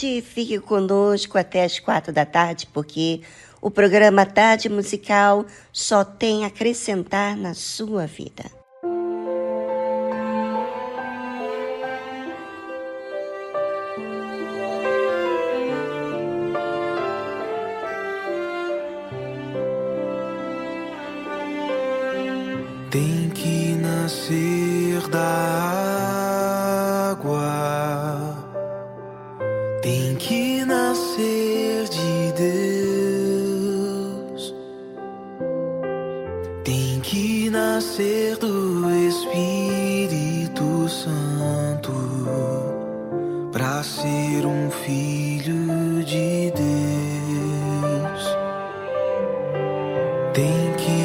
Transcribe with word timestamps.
Tarde, 0.00 0.22
fique 0.22 0.58
conosco 0.58 1.36
até 1.36 1.64
as 1.64 1.78
quatro 1.78 2.12
da 2.12 2.24
tarde, 2.24 2.66
porque 2.72 3.20
o 3.60 3.70
programa 3.70 4.24
Tarde 4.24 4.68
Musical 4.68 5.44
só 5.70 6.02
tem 6.02 6.44
a 6.44 6.46
acrescentar 6.46 7.36
na 7.36 7.52
sua 7.52 8.06
vida. 8.06 8.59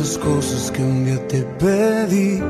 esas 0.00 0.16
cosas 0.18 0.70
que 0.70 0.82
un 0.82 1.04
día 1.04 1.28
te 1.28 1.42
pedí, 1.58 2.40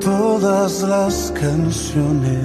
todas 0.00 0.82
las 0.82 1.32
canciones 1.40 2.37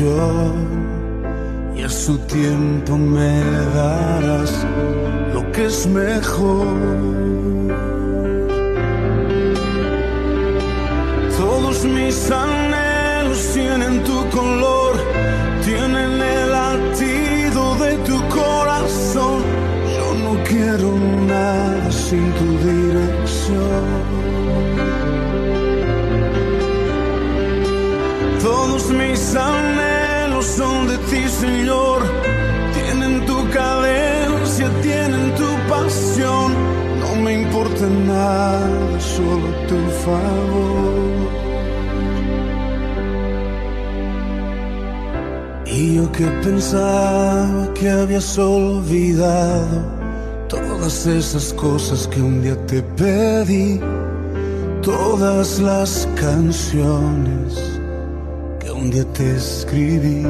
y 0.00 1.82
a 1.82 1.88
su 1.88 2.18
tiempo 2.18 2.98
me 2.98 3.44
darás 3.74 4.66
lo 5.32 5.52
que 5.52 5.66
es 5.66 5.86
mejor. 5.86 6.66
Nada, 38.14 39.00
solo 39.00 39.48
tu 39.68 39.78
favor. 40.04 41.14
Y 45.66 45.96
yo 45.96 46.12
que 46.12 46.26
pensaba 46.42 47.68
que 47.74 47.90
habías 47.90 48.38
olvidado 48.38 49.82
todas 50.48 51.06
esas 51.06 51.52
cosas 51.54 52.06
que 52.06 52.20
un 52.22 52.42
día 52.42 52.56
te 52.66 52.80
pedí, 52.82 53.80
todas 54.82 55.58
las 55.58 56.08
canciones 56.14 57.80
que 58.60 58.70
un 58.70 58.90
día 58.90 59.04
te 59.14 59.36
escribí. 59.36 60.24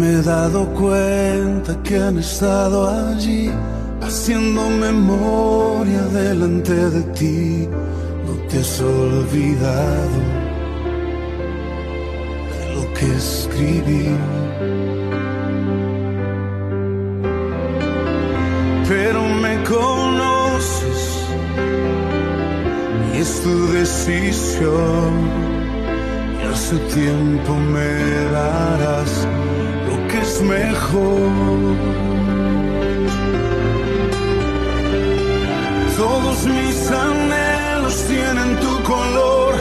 Me 0.00 0.12
he 0.14 0.22
dado 0.22 0.64
cuenta 0.82 1.76
que 1.82 1.96
han 1.98 2.18
estado 2.18 2.88
allí 2.88 3.50
haciendo 4.00 4.62
memoria 4.70 6.02
delante 6.20 6.72
de 6.72 7.02
ti. 7.18 7.68
No 8.26 8.32
te 8.48 8.60
has 8.60 8.80
olvidado 8.80 10.20
de 12.52 12.62
lo 12.76 12.84
que 12.94 13.06
escribí. 13.24 14.08
Pero 18.88 19.20
me 19.44 19.54
conoces 19.64 21.00
y 23.12 23.18
es 23.18 23.42
tu 23.42 23.54
decisión. 23.78 25.12
Y 26.42 26.56
su 26.56 26.78
tiempo 26.94 27.54
me 27.54 27.90
darás 28.32 29.26
mejor. 30.42 31.76
Todos 35.96 36.46
mis 36.46 36.90
anhelos 36.90 38.04
tienen 38.08 38.56
tu 38.64 38.82
color, 38.82 39.54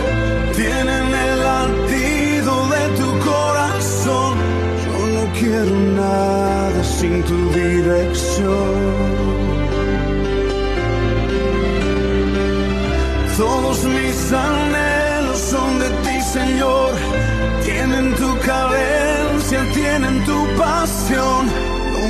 tienen 0.56 1.06
el 1.26 1.40
latido 1.50 2.54
de 2.76 2.84
tu 3.00 3.10
corazón. 3.30 4.34
Yo 4.86 4.98
no 5.16 5.24
quiero 5.40 5.76
nada 6.02 6.84
sin 6.84 7.24
tu 7.24 7.38
dirección. 7.52 8.79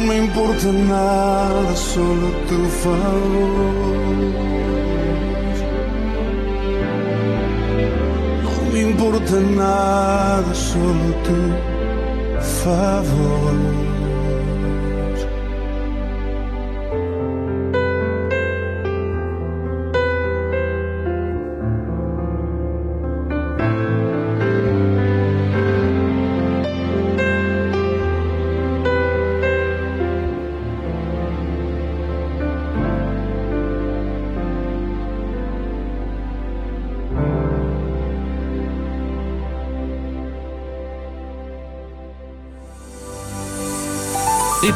Me 0.09 0.17
importa 0.17 0.71
nada, 0.71 1.75
solo 1.75 2.31
tu 2.47 2.65
favor. 2.81 3.99
No 8.43 8.73
me 8.73 8.81
importa 8.81 9.35
nada, 9.39 10.53
solo 10.55 11.13
tu 11.25 11.39
favor. 12.63 13.88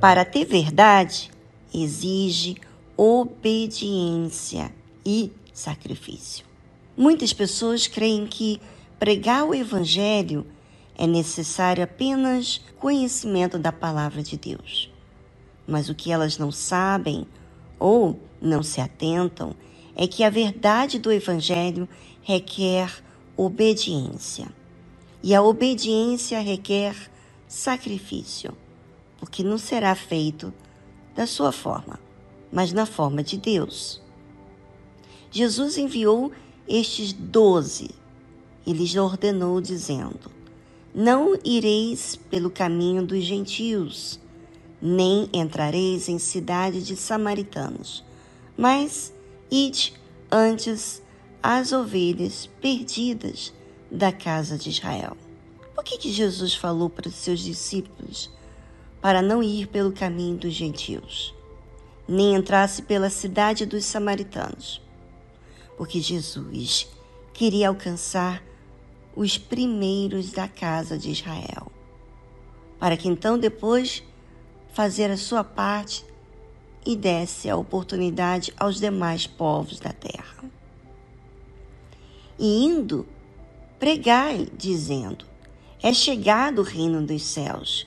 Para 0.00 0.24
ter 0.24 0.46
verdade, 0.46 1.30
exige 1.74 2.56
obediência 2.96 4.72
e 5.04 5.30
sacrifício. 5.52 6.46
Muitas 6.96 7.34
pessoas 7.34 7.86
creem 7.86 8.26
que 8.26 8.58
pregar 8.98 9.44
o 9.44 9.54
Evangelho 9.54 10.46
é 10.96 11.06
necessário 11.06 11.84
apenas 11.84 12.62
conhecimento 12.78 13.58
da 13.58 13.70
palavra 13.70 14.22
de 14.22 14.38
Deus. 14.38 14.90
Mas 15.68 15.90
o 15.90 15.94
que 15.94 16.10
elas 16.10 16.38
não 16.38 16.50
sabem 16.50 17.26
ou 17.78 18.18
não 18.40 18.62
se 18.62 18.80
atentam 18.80 19.54
é 19.94 20.06
que 20.06 20.24
a 20.24 20.30
verdade 20.30 20.98
do 20.98 21.12
Evangelho 21.12 21.86
requer 22.22 22.90
obediência. 23.36 24.48
E 25.22 25.34
a 25.34 25.42
obediência 25.42 26.40
requer 26.40 26.96
sacrifício 27.46 28.56
porque 29.20 29.44
não 29.44 29.58
será 29.58 29.94
feito 29.94 30.52
da 31.14 31.26
sua 31.26 31.52
forma, 31.52 32.00
mas 32.50 32.72
na 32.72 32.86
forma 32.86 33.22
de 33.22 33.36
Deus. 33.36 34.00
Jesus 35.30 35.76
enviou 35.76 36.32
estes 36.66 37.12
doze 37.12 37.90
e 38.66 38.72
lhes 38.72 38.96
ordenou, 38.96 39.60
dizendo: 39.60 40.30
Não 40.94 41.38
ireis 41.44 42.16
pelo 42.16 42.50
caminho 42.50 43.06
dos 43.06 43.22
gentios, 43.22 44.18
nem 44.80 45.28
entrareis 45.32 46.08
em 46.08 46.18
cidade 46.18 46.82
de 46.82 46.96
samaritanos, 46.96 48.02
mas 48.56 49.12
ide 49.50 49.92
antes 50.32 51.02
as 51.42 51.72
ovelhas 51.72 52.48
perdidas 52.60 53.52
da 53.90 54.10
casa 54.10 54.56
de 54.56 54.70
Israel. 54.70 55.16
Por 55.74 55.84
que, 55.84 55.98
que 55.98 56.12
Jesus 56.12 56.54
falou 56.54 56.88
para 56.90 57.08
os 57.08 57.14
seus 57.14 57.40
discípulos 57.40 58.30
para 59.00 59.22
não 59.22 59.42
ir 59.42 59.66
pelo 59.68 59.92
caminho 59.92 60.36
dos 60.36 60.52
gentios, 60.52 61.34
nem 62.06 62.34
entrasse 62.34 62.82
pela 62.82 63.10
cidade 63.10 63.64
dos 63.64 63.84
samaritanos? 63.84 64.82
Porque 65.76 66.00
Jesus 66.00 66.88
queria 67.32 67.68
alcançar 67.68 68.42
os 69.14 69.38
primeiros 69.38 70.30
da 70.32 70.46
casa 70.46 70.98
de 70.98 71.10
Israel, 71.10 71.72
para 72.78 72.96
que 72.96 73.08
então 73.08 73.38
depois 73.38 74.02
fazer 74.72 75.10
a 75.10 75.16
sua 75.16 75.42
parte 75.42 76.04
e 76.84 76.96
desse 76.96 77.48
a 77.50 77.56
oportunidade 77.56 78.52
aos 78.56 78.78
demais 78.78 79.26
povos 79.26 79.78
da 79.78 79.92
terra. 79.92 80.44
E 82.38 82.64
indo, 82.64 83.06
pregai, 83.78 84.48
dizendo: 84.56 85.26
É 85.82 85.92
chegado 85.92 86.60
o 86.60 86.64
reino 86.64 87.04
dos 87.04 87.22
céus. 87.22 87.86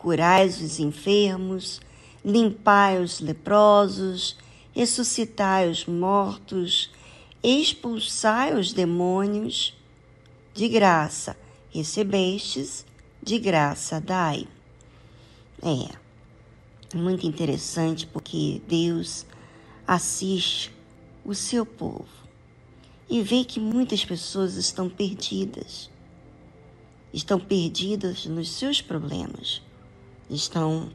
Curai 0.00 0.46
os 0.46 0.80
enfermos, 0.80 1.78
limpai 2.24 3.02
os 3.02 3.20
leprosos, 3.20 4.36
ressuscitai 4.72 5.68
os 5.68 5.84
mortos, 5.84 6.90
expulsai 7.42 8.58
os 8.58 8.72
demônios. 8.72 9.76
De 10.54 10.68
graça 10.68 11.36
recebestes, 11.70 12.84
de 13.22 13.38
graça 13.38 14.00
dai. 14.00 14.46
É, 15.62 16.96
muito 16.96 17.26
interessante 17.26 18.06
porque 18.06 18.60
Deus 18.66 19.26
assiste 19.86 20.72
o 21.24 21.34
seu 21.34 21.66
povo 21.66 22.08
e 23.08 23.22
vê 23.22 23.44
que 23.44 23.60
muitas 23.60 24.04
pessoas 24.04 24.54
estão 24.54 24.88
perdidas. 24.88 25.90
Estão 27.12 27.40
perdidas 27.40 28.24
nos 28.26 28.50
seus 28.50 28.80
problemas, 28.80 29.60
estão 30.30 30.88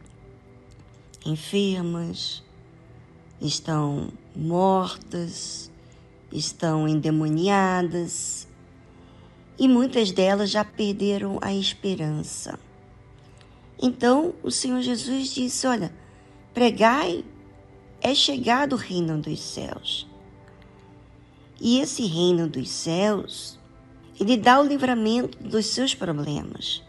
enfermas, 1.25 2.43
estão 3.41 4.09
mortas, 4.35 5.69
estão 6.31 6.87
endemoniadas 6.87 8.47
e 9.57 9.67
muitas 9.67 10.11
delas 10.11 10.49
já 10.49 10.63
perderam 10.63 11.37
a 11.41 11.53
esperança. 11.53 12.59
Então 13.81 14.33
o 14.41 14.51
Senhor 14.51 14.81
Jesus 14.81 15.33
disse: 15.33 15.67
Olha, 15.67 15.93
pregai, 16.53 17.23
é 18.01 18.13
chegado 18.13 18.73
o 18.73 18.77
reino 18.77 19.21
dos 19.21 19.39
céus. 19.39 20.07
E 21.59 21.79
esse 21.79 22.05
reino 22.05 22.47
dos 22.47 22.69
céus, 22.69 23.57
ele 24.19 24.37
dá 24.37 24.59
o 24.59 24.67
livramento 24.67 25.37
dos 25.41 25.67
seus 25.67 25.95
problemas. 25.95 26.84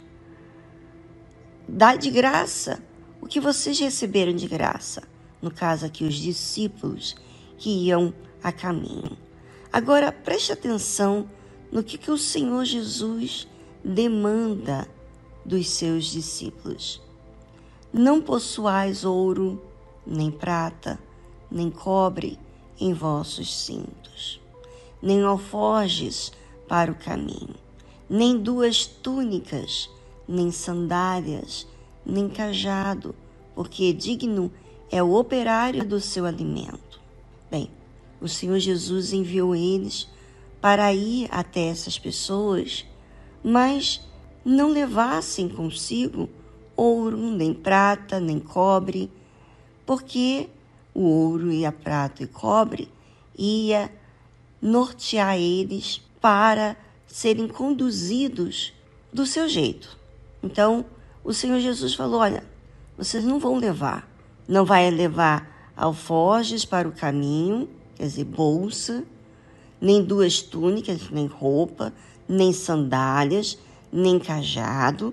Dá 1.68 1.96
de 1.96 2.10
graça 2.10 2.82
o 3.20 3.26
que 3.26 3.40
vocês 3.40 3.78
receberam 3.80 4.32
de 4.32 4.46
graça. 4.46 5.02
No 5.42 5.50
caso 5.50 5.84
aqui, 5.84 6.04
os 6.04 6.14
discípulos 6.14 7.16
que 7.58 7.70
iam 7.86 8.14
a 8.42 8.52
caminho. 8.52 9.16
Agora 9.72 10.12
preste 10.12 10.52
atenção 10.52 11.28
no 11.72 11.82
que, 11.82 11.98
que 11.98 12.10
o 12.10 12.16
Senhor 12.16 12.64
Jesus 12.64 13.48
demanda 13.84 14.88
dos 15.44 15.68
seus 15.68 16.06
discípulos. 16.06 17.02
Não 17.92 18.20
possuais 18.20 19.04
ouro, 19.04 19.60
nem 20.06 20.30
prata, 20.30 20.98
nem 21.50 21.70
cobre 21.70 22.38
em 22.78 22.92
vossos 22.92 23.52
cintos, 23.52 24.40
nem 25.02 25.22
alforjes 25.22 26.32
para 26.68 26.92
o 26.92 26.94
caminho, 26.94 27.54
nem 28.08 28.38
duas 28.38 28.86
túnicas, 28.86 29.90
nem 30.28 30.50
sandálias, 30.50 31.66
nem 32.04 32.28
cajado, 32.28 33.14
porque 33.54 33.92
digno 33.92 34.50
é 34.90 35.02
o 35.02 35.14
operário 35.14 35.84
do 35.84 36.00
seu 36.00 36.24
alimento. 36.24 37.00
Bem, 37.50 37.70
o 38.20 38.28
Senhor 38.28 38.58
Jesus 38.58 39.12
enviou 39.12 39.54
eles 39.54 40.08
para 40.60 40.92
ir 40.92 41.28
até 41.30 41.68
essas 41.68 41.98
pessoas, 41.98 42.84
mas 43.42 44.00
não 44.44 44.68
levassem 44.68 45.48
consigo 45.48 46.28
ouro, 46.76 47.30
nem 47.30 47.54
prata, 47.54 48.20
nem 48.20 48.38
cobre, 48.38 49.10
porque 49.84 50.48
o 50.94 51.02
ouro 51.02 51.50
e 51.50 51.64
a 51.64 51.72
prata 51.72 52.22
e 52.22 52.26
cobre 52.26 52.88
ia 53.36 53.92
nortear 54.60 55.36
eles 55.36 56.00
para 56.20 56.76
serem 57.06 57.48
conduzidos 57.48 58.72
do 59.12 59.26
seu 59.26 59.48
jeito. 59.48 59.95
Então, 60.46 60.84
o 61.24 61.32
Senhor 61.32 61.58
Jesus 61.58 61.92
falou: 61.94 62.20
Olha, 62.20 62.44
vocês 62.96 63.24
não 63.24 63.40
vão 63.40 63.58
levar, 63.58 64.08
não 64.46 64.64
vai 64.64 64.88
levar 64.92 65.72
alforjes 65.76 66.64
para 66.64 66.88
o 66.88 66.92
caminho, 66.92 67.68
quer 67.96 68.04
dizer, 68.04 68.24
bolsa, 68.24 69.02
nem 69.80 70.04
duas 70.04 70.40
túnicas, 70.40 71.10
nem 71.10 71.26
roupa, 71.26 71.92
nem 72.28 72.52
sandálias, 72.52 73.58
nem 73.92 74.20
cajado, 74.20 75.12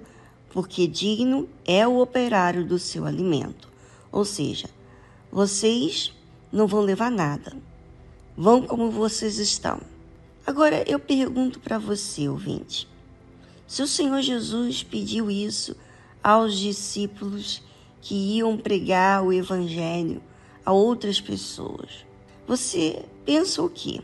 porque 0.51 0.85
digno 0.85 1.49
é 1.65 1.85
o 1.87 1.99
operário 1.99 2.63
do 2.63 2.77
seu 2.77 3.05
alimento. 3.07 3.67
Ou 4.11 4.23
seja, 4.23 4.69
vocês 5.31 6.13
não 6.51 6.67
vão 6.67 6.81
levar 6.81 7.09
nada. 7.09 7.53
Vão 8.37 8.61
como 8.61 8.91
vocês 8.91 9.39
estão. 9.39 9.81
Agora 10.45 10.83
eu 10.87 10.99
pergunto 10.99 11.59
para 11.59 11.79
você, 11.79 12.29
ouvinte: 12.29 12.87
se 13.73 13.81
o 13.81 13.87
Senhor 13.87 14.21
Jesus 14.21 14.83
pediu 14.83 15.31
isso 15.31 15.75
aos 16.23 16.57
discípulos 16.57 17.61
que 18.01 18.13
iam 18.13 18.57
pregar 18.57 19.23
o 19.23 19.33
Evangelho 19.33 20.21
a 20.65 20.71
outras 20.71 21.19
pessoas, 21.19 22.05
você 22.47 23.05
pensa 23.25 23.61
o 23.61 23.69
quê? 23.69 24.01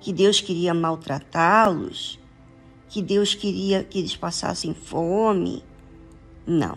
Que 0.00 0.12
Deus 0.12 0.40
queria 0.40 0.74
maltratá-los? 0.74 2.18
que 2.92 3.00
Deus 3.00 3.34
queria 3.34 3.82
que 3.82 3.98
eles 3.98 4.14
passassem 4.14 4.74
fome. 4.74 5.64
Não. 6.46 6.76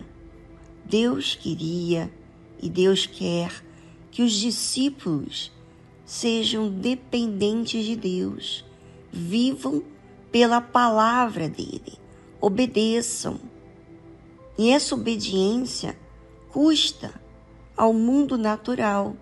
Deus 0.82 1.34
queria 1.34 2.10
e 2.58 2.70
Deus 2.70 3.04
quer 3.04 3.52
que 4.10 4.22
os 4.22 4.32
discípulos 4.32 5.52
sejam 6.06 6.70
dependentes 6.70 7.84
de 7.84 7.94
Deus, 7.94 8.64
vivam 9.12 9.82
pela 10.32 10.58
palavra 10.58 11.50
dele, 11.50 11.98
obedeçam. 12.40 13.40
E 14.58 14.70
essa 14.70 14.94
obediência 14.94 15.96
custa 16.50 17.12
ao 17.76 17.92
mundo 17.92 18.38
natural. 18.38 19.14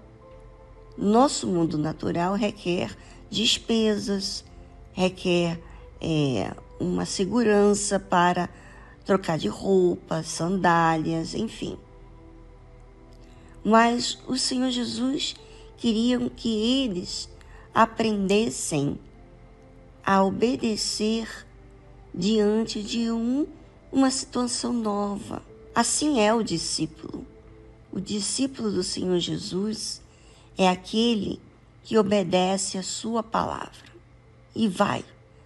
Nosso 0.97 1.47
mundo 1.47 1.77
natural 1.77 2.35
requer 2.35 2.97
despesas, 3.29 4.45
requer 4.93 5.61
é, 6.01 6.55
uma 6.79 7.05
segurança 7.05 7.99
para 7.99 8.49
trocar 9.05 9.37
de 9.37 9.49
roupa, 9.49 10.23
sandálias, 10.23 11.35
enfim. 11.35 11.77
Mas 13.65 14.19
o 14.29 14.37
Senhor 14.37 14.71
Jesus 14.71 15.35
queria 15.77 16.19
que 16.31 16.83
eles 16.83 17.29
aprendessem 17.75 18.99
a 20.05 20.23
obedecer 20.23 21.47
diante 22.15 22.83
de 22.83 23.11
um, 23.11 23.47
uma 23.91 24.11
situação 24.11 24.73
nova. 24.73 25.43
Assim 25.75 26.21
é 26.21 26.33
o 26.33 26.43
discípulo. 26.43 27.27
O 27.93 28.01
discípulo 28.01 28.71
do 28.71 28.83
Senhor 28.83 29.19
Jesus 29.19 30.01
é 30.57 30.69
aquele 30.69 31.41
que 31.83 31.99
obedece 31.99 32.79
a 32.79 32.83
sua 32.83 33.23
palavra 33.23 33.93
e 34.55 34.69
vai 34.69 35.05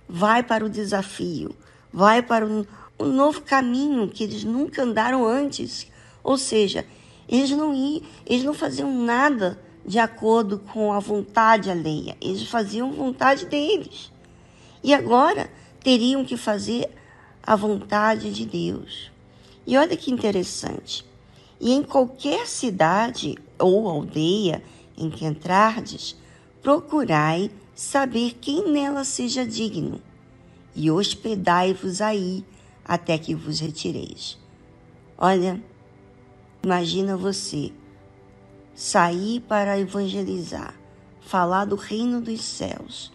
vai 0.09 0.43
para 0.43 0.65
o 0.65 0.71
desafio, 0.71 1.55
vai 1.93 2.23
para 2.23 2.47
um, 2.47 2.65
um 2.99 3.13
novo 3.13 3.43
caminho 3.43 4.09
que 4.09 4.25
eles 4.25 4.43
nunca 4.43 4.83
andaram 4.83 5.27
antes. 5.27 5.87
Ou 6.25 6.39
seja, 6.39 6.87
eles 7.29 7.51
não, 7.51 7.75
iam, 7.75 8.03
eles 8.25 8.45
não 8.45 8.55
faziam 8.55 8.91
nada 9.05 9.61
de 9.85 9.99
acordo 9.99 10.59
com 10.59 10.93
a 10.93 10.99
vontade 10.99 11.71
alheia, 11.71 12.17
eles 12.21 12.49
faziam 12.49 12.93
vontade 12.93 13.47
deles. 13.47 14.11
E 14.83 14.95
agora 14.95 15.51
teriam 15.83 16.25
que 16.25 16.37
fazer 16.37 16.91
a 17.43 17.57
vontade 17.57 18.33
de 18.33 18.45
Deus. 18.45 19.11
E 19.67 19.77
olha 19.77 19.97
que 19.97 20.11
interessante. 20.11 21.05
E 21.61 21.73
em 21.73 21.83
qualquer 21.83 22.47
cidade 22.47 23.37
ou 23.59 23.89
aldeia 23.89 24.63
em 24.97 25.11
que 25.11 25.25
entrardes, 25.25 26.17
procurai 26.63 27.51
saber 27.75 28.37
quem 28.41 28.71
nela 28.71 29.05
seja 29.05 29.47
digno, 29.47 30.01
e 30.75 30.91
hospedai-vos 30.91 32.01
aí 32.01 32.45
até 32.85 33.17
que 33.19 33.35
vos 33.35 33.61
retireis. 33.61 34.39
Olha, 35.17 35.61
Imagina 36.63 37.17
você 37.17 37.73
sair 38.75 39.41
para 39.41 39.79
evangelizar, 39.79 40.75
falar 41.21 41.65
do 41.65 41.77
reino 41.77 42.21
dos 42.21 42.43
céus 42.43 43.13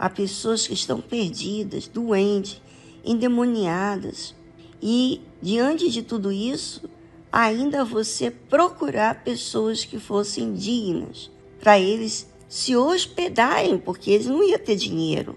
a 0.00 0.08
pessoas 0.08 0.66
que 0.66 0.72
estão 0.72 0.98
perdidas, 0.98 1.86
doentes, 1.86 2.58
endemoniadas. 3.04 4.34
E 4.80 5.20
diante 5.42 5.90
de 5.90 6.02
tudo 6.02 6.32
isso, 6.32 6.88
ainda 7.30 7.84
você 7.84 8.30
procurar 8.30 9.22
pessoas 9.22 9.84
que 9.84 9.98
fossem 9.98 10.54
dignas 10.54 11.30
para 11.60 11.78
eles 11.78 12.26
se 12.48 12.74
hospedarem, 12.74 13.76
porque 13.76 14.10
eles 14.10 14.26
não 14.26 14.42
iam 14.42 14.58
ter 14.58 14.74
dinheiro. 14.74 15.36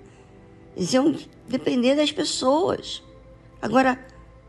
Eles 0.78 0.94
iam 0.94 1.14
depender 1.46 1.98
das 1.98 2.14
pessoas. 2.14 3.04
Agora, 3.62 4.00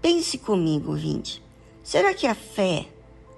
pense 0.00 0.38
comigo, 0.38 0.94
vinte. 0.94 1.42
Será 1.83 2.14
que 2.14 2.29
a 2.29 2.37
fé, 2.37 2.87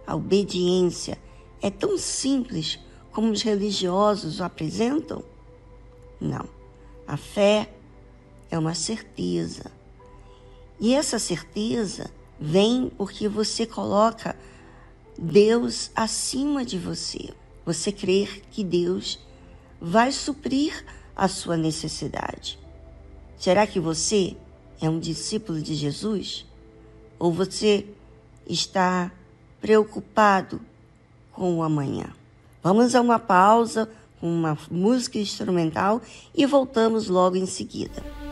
a 0.07 0.15
obediência, 0.15 1.19
é 1.63 1.71
tão 1.71 1.97
simples 1.97 2.79
como 3.13 3.33
os 3.33 3.41
religiosos 3.41 4.41
o 4.41 4.45
apresentam? 4.45 5.25
Não. 6.21 6.56
A 7.07 7.17
fé 7.17 7.71
é 8.51 8.59
uma 8.59 8.75
certeza. 8.75 9.71
E 10.81 10.95
essa 10.95 11.19
certeza 11.19 12.11
vem 12.39 12.91
porque 12.97 13.29
você 13.29 13.65
coloca 13.65 14.37
Deus 15.19 15.91
acima 15.95 16.65
de 16.65 16.79
você. 16.79 17.31
Você 17.65 17.91
crer 17.91 18.43
que 18.51 18.63
Deus 18.63 19.19
vai 19.81 20.13
suprir 20.13 20.85
a 21.15 21.29
sua 21.29 21.57
necessidade. 21.57 22.59
Será 23.39 23.67
que 23.67 23.81
você 23.81 24.37
é 24.81 24.89
um 24.89 24.99
discípulo 24.99 25.61
de 25.61 25.75
Jesus? 25.75 26.47
Ou 27.19 27.33
você 27.33 27.87
está 28.47 29.11
preocupado 29.61 30.61
com 31.33 31.59
o 31.59 31.63
amanhã? 31.63 32.13
Vamos 32.63 32.95
a 32.95 33.01
uma 33.01 33.19
pausa 33.19 33.89
uma 34.27 34.59
música 34.71 35.19
instrumental 35.19 36.03
e 36.35 36.45
voltamos 36.45 37.09
logo 37.09 37.37
em 37.37 37.47
seguida. 37.47 38.26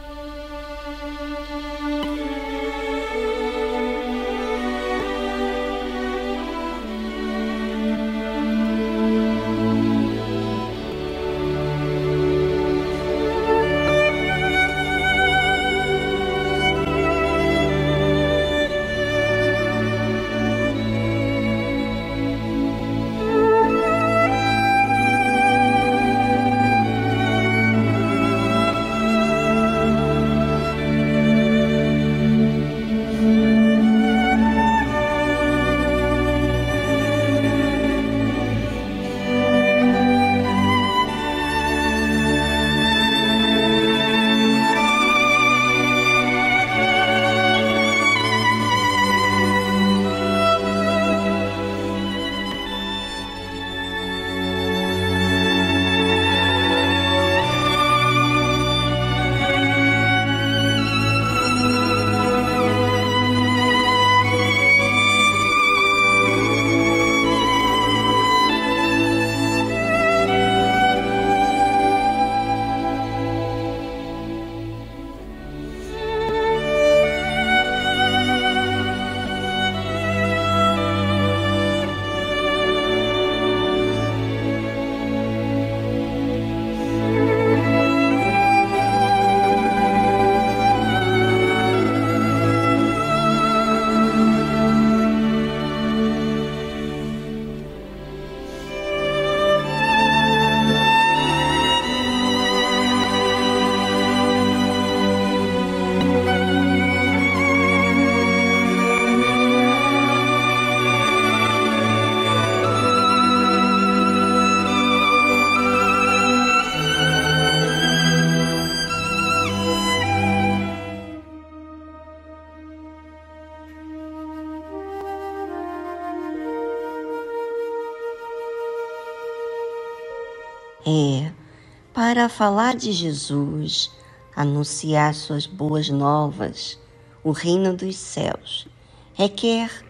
Para 132.15 132.29
falar 132.29 132.77
de 132.77 132.93
Jesus, 132.93 133.91
anunciar 134.37 135.17
suas 135.17 135.49
boas 135.49 135.89
novas, 135.89 136.79
o 137.25 137.33
reino 137.33 137.75
dos 137.77 137.97
céus, 137.97 138.69
requer 139.15 139.85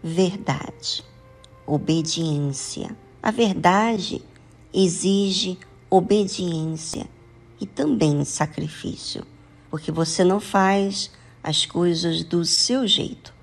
verdade, 0.00 1.04
obediência. 1.66 2.96
A 3.20 3.32
verdade 3.32 4.22
exige 4.72 5.58
obediência 5.90 7.08
e 7.60 7.66
também 7.66 8.24
sacrifício, 8.24 9.26
porque 9.68 9.90
você 9.90 10.22
não 10.22 10.38
faz 10.38 11.10
as 11.42 11.66
coisas 11.66 12.22
do 12.22 12.44
seu 12.44 12.86
jeito, 12.86 13.34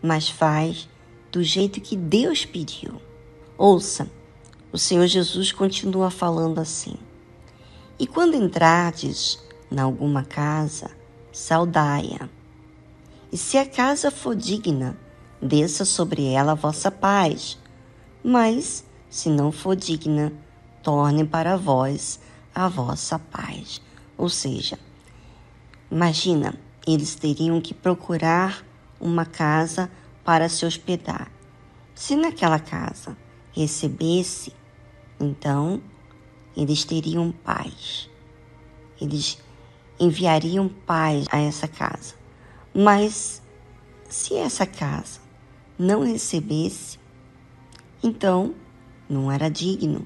mas 0.00 0.28
faz 0.28 0.88
do 1.32 1.42
jeito 1.42 1.80
que 1.80 1.96
Deus 1.96 2.44
pediu. 2.44 3.02
Ouça, 3.58 4.08
o 4.72 4.78
Senhor 4.78 5.08
Jesus 5.08 5.50
continua 5.50 6.08
falando 6.08 6.60
assim: 6.60 6.94
E 7.98 8.06
quando 8.06 8.36
entrardes 8.36 9.42
em 9.70 9.78
alguma 9.80 10.24
casa, 10.24 10.90
saudai-a. 11.32 12.28
E 13.32 13.36
se 13.36 13.58
a 13.58 13.66
casa 13.66 14.10
for 14.10 14.36
digna, 14.36 14.96
desça 15.42 15.84
sobre 15.84 16.24
ela 16.26 16.52
a 16.52 16.54
vossa 16.54 16.90
paz. 16.90 17.58
Mas, 18.22 18.84
se 19.10 19.28
não 19.28 19.50
for 19.50 19.74
digna, 19.74 20.32
torne 20.82 21.24
para 21.26 21.56
vós 21.56 22.20
a 22.54 22.68
vossa 22.68 23.18
paz. 23.18 23.80
Ou 24.16 24.28
seja, 24.28 24.78
imagina, 25.90 26.54
eles 26.86 27.16
teriam 27.16 27.60
que 27.60 27.74
procurar 27.74 28.64
uma 29.00 29.26
casa 29.26 29.90
para 30.24 30.48
se 30.48 30.64
hospedar. 30.64 31.30
Se 31.94 32.14
naquela 32.14 32.60
casa 32.60 33.16
recebesse 33.52 34.52
então, 35.20 35.82
eles 36.58 36.84
teriam 36.84 37.30
paz. 37.30 38.10
Eles 39.00 39.38
enviariam 39.98 40.68
paz 40.68 41.26
a 41.30 41.38
essa 41.38 41.68
casa. 41.68 42.16
Mas 42.74 43.40
se 44.08 44.34
essa 44.34 44.66
casa 44.66 45.20
não 45.78 46.02
recebesse, 46.02 46.98
então 48.02 48.56
não 49.08 49.30
era 49.30 49.48
digno. 49.48 50.04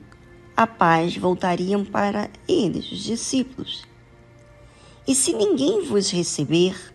A 0.55 0.67
paz 0.67 1.17
voltariam 1.17 1.87
para 1.87 2.29
eles, 2.47 2.93
os 2.93 3.03
discípulos. 3.03 3.85
E 5.09 5.15
se 5.15 5.33
ninguém 5.33 5.87
vos 5.87 6.11
receber, 6.11 6.93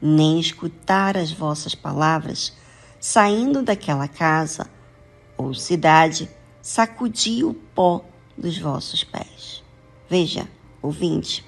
nem 0.00 0.38
escutar 0.38 1.16
as 1.16 1.32
vossas 1.32 1.74
palavras, 1.74 2.52
saindo 3.00 3.62
daquela 3.62 4.06
casa 4.06 4.70
ou 5.38 5.54
cidade, 5.54 6.28
sacudi 6.60 7.42
o 7.42 7.54
pó 7.54 8.04
dos 8.40 8.58
vossos 8.58 9.04
pés. 9.04 9.62
Veja, 10.08 10.48
ouvinte, 10.80 11.44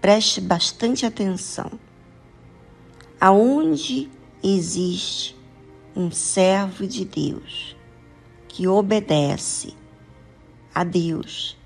preste 0.00 0.40
bastante 0.40 1.06
atenção. 1.06 1.72
Aonde 3.20 4.10
existe 4.42 5.36
um 5.96 6.10
servo 6.10 6.86
de 6.86 7.04
Deus 7.04 7.74
que 8.46 8.68
obedece 8.68 9.74
a 10.74 10.84
Deus, 10.84 11.56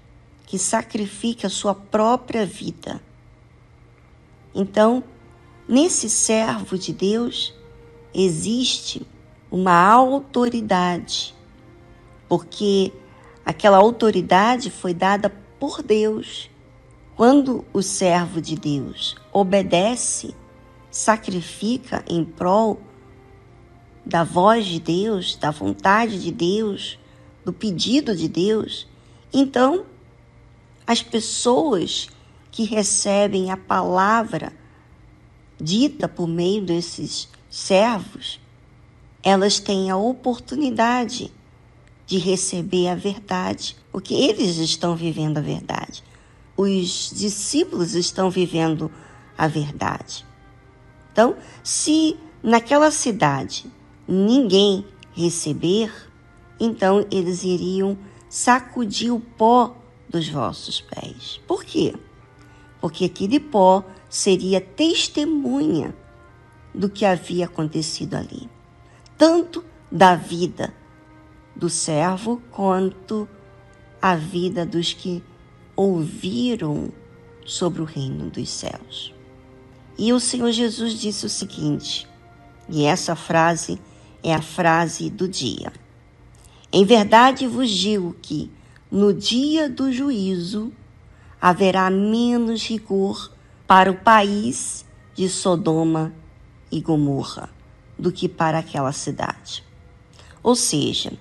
que 0.47 0.59
sacrifica 0.59 1.49
a 1.49 1.51
sua 1.51 1.75
própria 1.75 2.47
vida. 2.47 3.03
Então, 4.55 5.03
nesse 5.69 6.09
servo 6.09 6.79
de 6.79 6.93
Deus 6.93 7.55
existe 8.15 9.07
uma 9.51 9.77
autoridade, 9.89 11.35
porque 12.29 12.93
aquela 13.45 13.77
autoridade 13.77 14.71
foi 14.71 14.95
dada 14.95 15.31
por 15.59 15.83
Deus. 15.83 16.51
Quando 17.17 17.65
o 17.73 17.83
servo 17.83 18.41
de 18.41 18.57
Deus 18.57 19.15
obedece, 19.33 20.35
sacrifica 20.91 22.05
em 22.09 22.25
prol 22.25 22.81
da 24.05 24.25
voz 24.25 24.67
de 24.67 24.81
Deus, 24.81 25.37
da 25.37 25.51
vontade 25.51 26.21
de 26.21 26.33
Deus, 26.33 26.99
do 27.45 27.53
pedido 27.53 28.17
de 28.17 28.29
Deus, 28.29 28.87
então 29.33 29.87
as 30.87 31.03
pessoas 31.03 32.09
que 32.51 32.65
recebem 32.65 33.51
a 33.51 33.57
palavra 33.57 34.53
dita 35.61 36.09
por 36.09 36.27
meio 36.27 36.65
desses 36.65 37.29
servos, 37.49 38.41
elas 39.23 39.59
têm 39.59 39.91
a 39.91 39.97
oportunidade 39.97 41.33
de 42.07 42.19
receber 42.19 42.89
a 42.89 42.95
verdade, 42.95 43.77
porque 43.91 44.15
eles 44.15 44.57
estão 44.57 44.95
vivendo 44.95 45.39
a 45.39 45.41
verdade. 45.41 46.03
Os 46.57 47.11
discípulos 47.15 47.95
estão 47.95 48.31
vivendo 48.31 48.91
a 49.37 49.49
verdade. 49.49 50.25
Então, 51.13 51.37
se 51.63 52.17
naquela 52.43 52.91
cidade 52.91 53.67
ninguém 54.07 54.85
receber, 55.13 55.93
então 56.61 57.07
eles 57.11 57.43
iriam 57.43 57.97
sacudir 58.29 59.13
o 59.13 59.21
pó 59.21 59.77
dos 60.09 60.29
vossos 60.29 60.81
pés. 60.81 61.41
Por 61.47 61.65
quê? 61.65 61.95
Porque 62.81 63.07
aquele 63.07 63.41
pó 63.41 63.85
seria 64.09 64.61
testemunha 64.61 65.95
do 66.75 66.89
que 66.89 67.05
havia 67.05 67.47
acontecido 67.47 68.15
ali, 68.15 68.49
tanto 69.17 69.65
da 69.91 70.15
vida 70.17 70.75
do 71.55 71.69
servo 71.69 72.43
quanto 72.51 73.29
a 74.01 74.15
vida 74.15 74.67
dos 74.67 74.93
que 74.93 75.23
ouviram 75.77 76.93
sobre 77.45 77.83
o 77.83 77.85
reino 77.85 78.31
dos 78.31 78.49
céus. 78.49 79.15
E 79.97 80.13
o 80.13 80.19
Senhor 80.19 80.51
Jesus 80.51 80.95
disse 80.95 81.27
o 81.27 81.31
seguinte, 81.31 82.09
e 82.69 82.85
essa 82.85 83.15
frase 83.15 83.79
é 84.23 84.35
a 84.35 84.43
frase 84.43 85.11
do 85.11 85.29
dia. 85.29 85.73
Em 86.73 86.85
verdade 86.85 87.47
vos 87.47 87.71
digo 87.71 88.17
que, 88.21 88.51
no 88.91 89.13
dia 89.13 89.69
do 89.69 89.93
juízo, 89.93 90.73
haverá 91.41 91.91
menos 91.91 92.67
rigor 92.67 93.31
para 93.67 93.91
o 93.91 93.97
país 93.97 94.85
de 95.15 95.29
Sodoma 95.29 96.13
e 96.71 96.81
Gomorra 96.81 97.51
do 97.99 98.11
que 98.11 98.29
para 98.29 98.59
aquela 98.59 98.93
cidade. 98.93 99.65
Ou 100.43 100.57
seja, 100.57 101.13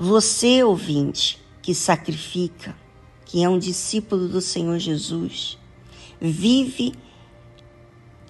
você, 0.00 0.62
ouvinte, 0.62 1.42
que 1.60 1.74
sacrifica, 1.74 2.72
que 3.24 3.42
é 3.42 3.48
um 3.48 3.58
discípulo 3.58 4.28
do 4.28 4.40
Senhor 4.40 4.78
Jesus, 4.78 5.58
vive 6.20 6.94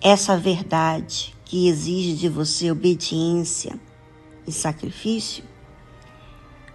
essa 0.02 0.35
verdade 0.35 1.37
que 1.44 1.68
exige 1.68 2.14
de 2.14 2.26
você 2.26 2.70
obediência 2.70 3.78
e 4.46 4.50
sacrifício? 4.50 5.44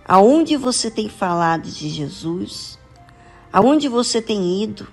Aonde 0.06 0.56
você 0.58 0.92
tem 0.92 1.10
falado 1.10 1.72
de 1.72 1.90
Jesus? 1.90 2.78
Aonde 3.52 3.88
você 3.88 4.22
tem 4.22 4.62
ido? 4.62 4.88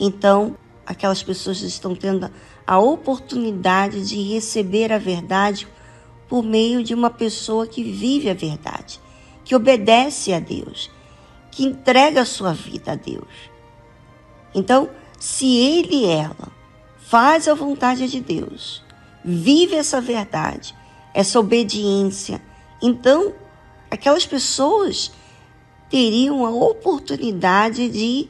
Então, 0.00 0.56
aquelas 0.86 1.22
pessoas 1.22 1.60
estão 1.60 1.94
tendo 1.94 2.30
a 2.66 2.78
oportunidade 2.78 4.08
de 4.08 4.22
receber 4.22 4.90
a 4.90 4.98
verdade 4.98 5.68
por 6.34 6.42
meio 6.42 6.82
de 6.82 6.92
uma 6.92 7.10
pessoa 7.10 7.64
que 7.64 7.84
vive 7.84 8.28
a 8.28 8.34
verdade, 8.34 8.98
que 9.44 9.54
obedece 9.54 10.32
a 10.32 10.40
Deus, 10.40 10.90
que 11.48 11.62
entrega 11.62 12.22
a 12.22 12.24
sua 12.24 12.52
vida 12.52 12.90
a 12.90 12.94
Deus. 12.96 13.28
Então, 14.52 14.90
se 15.16 15.56
ele 15.56 15.94
e 15.94 16.06
ela 16.06 16.50
faz 16.98 17.46
a 17.46 17.54
vontade 17.54 18.08
de 18.08 18.20
Deus, 18.20 18.82
vive 19.24 19.76
essa 19.76 20.00
verdade, 20.00 20.74
essa 21.14 21.38
obediência, 21.38 22.42
então 22.82 23.32
aquelas 23.88 24.26
pessoas 24.26 25.12
teriam 25.88 26.44
a 26.44 26.50
oportunidade 26.50 27.88
de 27.88 28.28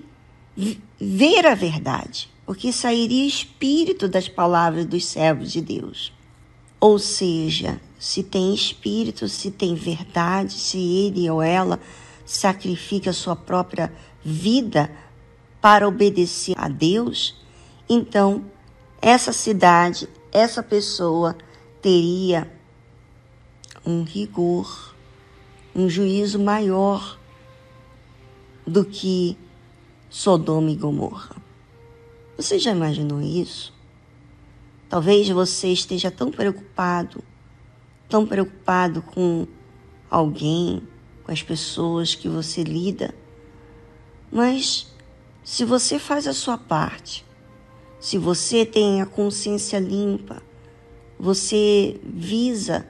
ver 1.00 1.46
a 1.46 1.54
verdade, 1.54 2.28
porque 2.44 2.70
sairia 2.70 3.26
espírito 3.26 4.06
das 4.08 4.28
palavras 4.28 4.84
dos 4.84 5.06
servos 5.06 5.50
de 5.50 5.62
Deus. 5.62 6.12
Ou 6.78 6.98
seja, 6.98 7.80
se 8.04 8.22
tem 8.22 8.52
espírito, 8.52 9.26
se 9.30 9.50
tem 9.50 9.74
verdade, 9.74 10.52
se 10.52 10.76
ele 10.76 11.28
ou 11.30 11.40
ela 11.40 11.80
sacrifica 12.26 13.14
sua 13.14 13.34
própria 13.34 13.90
vida 14.22 14.94
para 15.58 15.88
obedecer 15.88 16.54
a 16.58 16.68
Deus, 16.68 17.34
então 17.88 18.44
essa 19.00 19.32
cidade, 19.32 20.06
essa 20.30 20.62
pessoa 20.62 21.34
teria 21.80 22.52
um 23.86 24.02
rigor, 24.02 24.94
um 25.74 25.88
juízo 25.88 26.38
maior 26.38 27.18
do 28.66 28.84
que 28.84 29.34
Sodoma 30.10 30.70
e 30.70 30.76
Gomorra. 30.76 31.36
Você 32.36 32.58
já 32.58 32.70
imaginou 32.70 33.22
isso? 33.22 33.72
Talvez 34.90 35.26
você 35.30 35.68
esteja 35.68 36.10
tão 36.10 36.30
preocupado, 36.30 37.24
tão 38.14 38.24
preocupado 38.24 39.03
com 39.03 39.44
alguém, 40.09 40.87
com 41.24 41.33
as 41.33 41.42
pessoas 41.42 42.14
que 42.14 42.29
você 42.29 42.62
lida, 42.62 43.12
mas 44.31 44.87
se 45.42 45.64
você 45.64 45.98
faz 45.98 46.29
a 46.29 46.33
sua 46.33 46.57
parte, 46.57 47.27
se 47.98 48.16
você 48.16 48.64
tem 48.64 49.03
a 49.03 49.07
consciência 49.07 49.81
limpa, 49.81 50.40
você 51.18 52.00
visa 52.05 52.87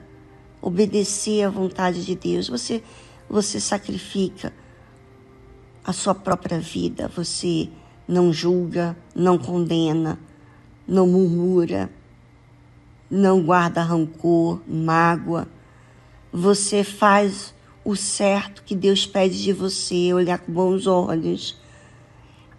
obedecer 0.61 1.41
à 1.41 1.49
vontade 1.49 2.05
de 2.05 2.13
Deus, 2.13 2.47
você, 2.47 2.83
você 3.27 3.59
sacrifica 3.59 4.53
a 5.83 5.91
sua 5.91 6.13
própria 6.13 6.59
vida, 6.59 7.07
você 7.07 7.67
não 8.07 8.31
julga, 8.31 8.95
não 9.15 9.39
condena, 9.39 10.19
não 10.87 11.07
murmura, 11.07 11.89
não 13.15 13.41
guarda 13.41 13.81
rancor, 13.81 14.59
mágoa. 14.67 15.47
Você 16.31 16.83
faz 16.83 17.53
o 17.83 17.95
certo 17.95 18.61
que 18.63 18.75
Deus 18.75 19.05
pede 19.05 19.41
de 19.41 19.53
você, 19.53 20.13
olhar 20.13 20.37
com 20.39 20.51
bons 20.51 20.85
olhos, 20.85 21.57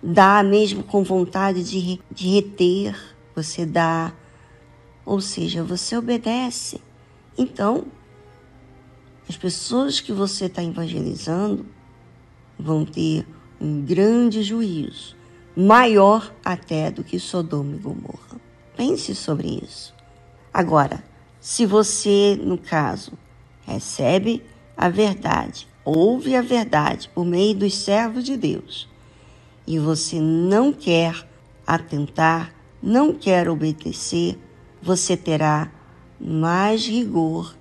dá 0.03 0.43
mesmo 0.43 0.83
com 0.83 1.03
vontade 1.05 1.63
de, 1.63 2.01
de 2.11 2.29
reter, 2.29 2.97
você 3.35 3.67
dá. 3.67 4.13
Ou 5.05 5.21
seja, 5.21 5.63
você 5.63 5.97
obedece. 5.97 6.81
Então, 7.37 7.85
as 9.29 9.37
pessoas 9.37 10.01
que 10.01 10.13
você 10.13 10.47
está 10.47 10.65
evangelizando 10.65 11.67
vão 12.59 12.85
ter 12.85 13.27
um 13.61 13.83
grande 13.83 14.43
juízo, 14.43 15.15
maior 15.55 16.33
até 16.45 16.91
do 16.91 17.05
que 17.05 17.19
Sodoma 17.19 17.75
e 17.75 17.79
Gomorra. 17.79 18.41
Pense 18.75 19.15
sobre 19.15 19.61
isso. 19.63 19.96
Agora, 20.57 21.05
se 21.39 21.67
você, 21.67 22.35
no 22.43 22.57
caso, 22.57 23.13
recebe 23.67 24.43
a 24.75 24.89
verdade, 24.89 25.69
ouve 25.85 26.35
a 26.35 26.41
verdade 26.41 27.11
por 27.15 27.27
meio 27.27 27.55
dos 27.55 27.75
servos 27.75 28.25
de 28.25 28.39
Deus, 28.39 28.89
e 29.67 29.79
você 29.79 30.19
não 30.19 30.73
quer 30.73 31.29
atentar, 31.67 32.55
não 32.83 33.13
quer 33.13 33.51
obedecer, 33.51 34.39
você 34.81 35.15
terá 35.15 35.71
mais 36.19 36.87
rigor 36.87 37.55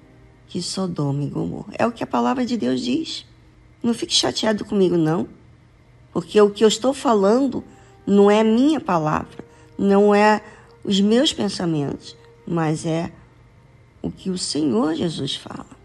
que 0.47 0.61
Sodoma 0.61 1.21
e 1.21 1.27
Gomorra. 1.27 1.73
É 1.77 1.85
o 1.85 1.91
que 1.91 2.01
a 2.01 2.07
palavra 2.07 2.45
de 2.45 2.55
Deus 2.55 2.79
diz. 2.79 3.25
Não 3.83 3.93
fique 3.93 4.13
chateado 4.13 4.63
comigo, 4.63 4.95
não, 4.95 5.27
porque 6.13 6.39
o 6.39 6.49
que 6.49 6.63
eu 6.63 6.69
estou 6.69 6.93
falando 6.93 7.61
não 8.07 8.31
é 8.31 8.41
minha 8.41 8.79
palavra, 8.79 9.43
não 9.77 10.15
é 10.15 10.41
os 10.81 11.01
meus 11.01 11.33
pensamentos, 11.33 12.15
mas 12.45 12.85
é 12.85 13.11
o 14.01 14.11
que 14.11 14.29
o 14.29 14.37
Senhor 14.37 14.95
Jesus 14.95 15.35
fala. 15.35 15.75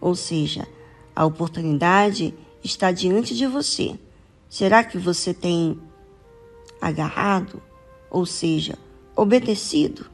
Ou 0.00 0.14
seja, 0.14 0.66
a 1.14 1.24
oportunidade 1.24 2.34
está 2.62 2.92
diante 2.92 3.34
de 3.34 3.46
você 3.46 3.98
Será 4.54 4.84
que 4.84 4.96
você 4.96 5.34
tem 5.34 5.76
agarrado, 6.80 7.60
ou 8.08 8.24
seja, 8.24 8.78
obedecido 9.16 10.08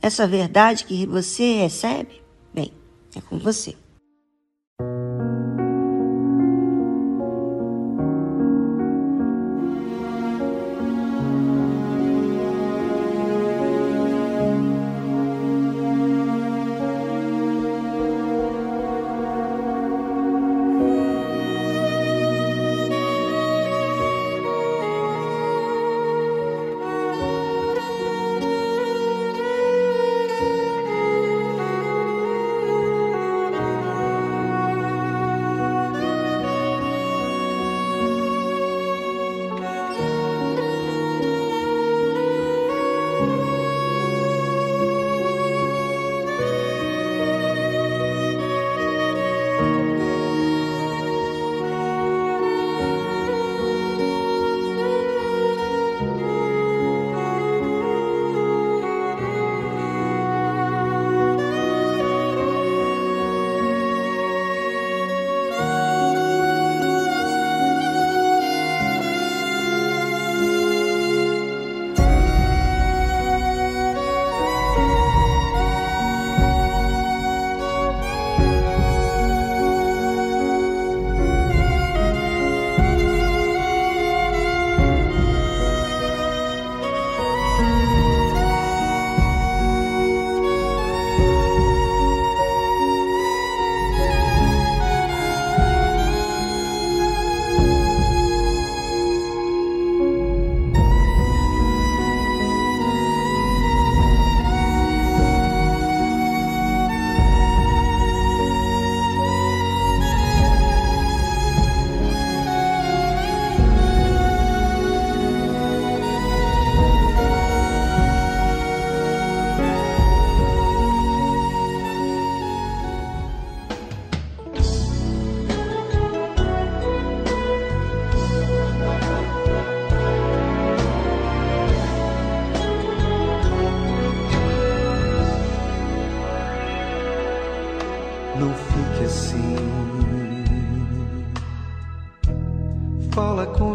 essa 0.00 0.28
verdade 0.28 0.84
que 0.84 1.04
você 1.06 1.54
recebe? 1.54 2.22
Bem, 2.54 2.72
é 3.16 3.20
com 3.20 3.36
você. 3.36 3.74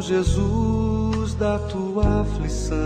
Jesus 0.05 1.33
da 1.33 1.57
tua 1.57 2.21
aflição. 2.21 2.77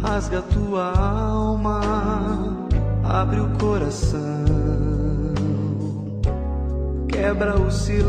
Rasga 0.00 0.40
tua 0.40 0.98
alma, 0.98 1.80
abre 3.04 3.40
o 3.40 3.48
coração, 3.58 4.18
quebra 7.08 7.60
o 7.60 7.70
silêncio 7.70 8.07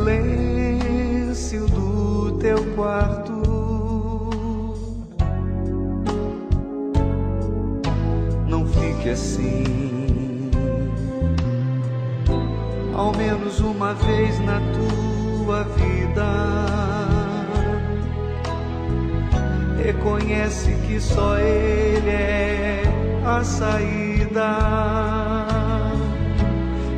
que 20.99 21.05
só 21.05 21.37
Ele 21.37 22.09
é 22.09 22.83
a 23.25 23.41
saída 23.41 24.57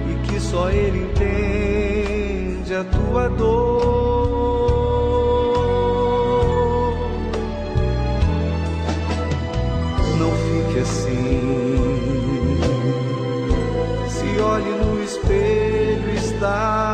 e 0.10 0.14
que 0.26 0.40
só 0.40 0.72
Ele 0.72 1.04
entende 1.04 2.74
a 2.74 2.84
tua 2.84 3.30
dor. 3.30 3.92
Não 10.18 10.32
fique 10.32 10.80
assim. 10.80 11.78
Se 14.10 14.42
olhe 14.42 14.72
no 14.84 15.04
espelho, 15.04 16.10
está 16.16 16.92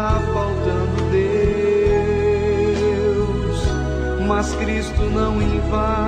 mas 4.38 4.54
Cristo 4.54 5.02
não 5.02 5.42
invade, 5.42 6.07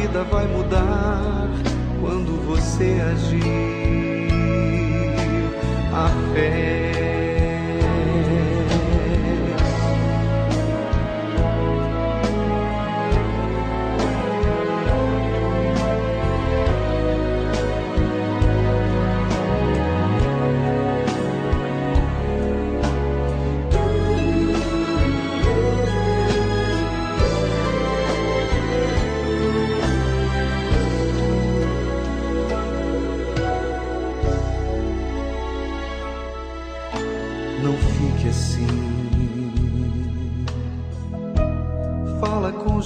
vida 0.00 0.22
vai 0.24 0.46
mudar 0.46 1.48
quando 2.00 2.40
você 2.46 3.00
agir. 3.10 3.42
A 5.92 6.08
fé 6.32 6.87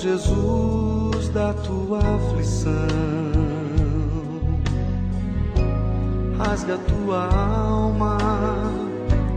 Jesus 0.02 1.28
da 1.28 1.54
tua 1.54 1.98
aflição. 1.98 2.72
Rasga 6.36 6.76
tua 6.76 7.32
alma, 7.32 8.18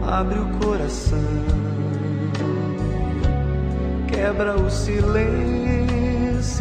abre 0.02 0.40
o 0.40 0.48
coração, 0.58 1.20
quebra 4.08 4.56
o 4.56 4.68
silêncio 4.72 5.06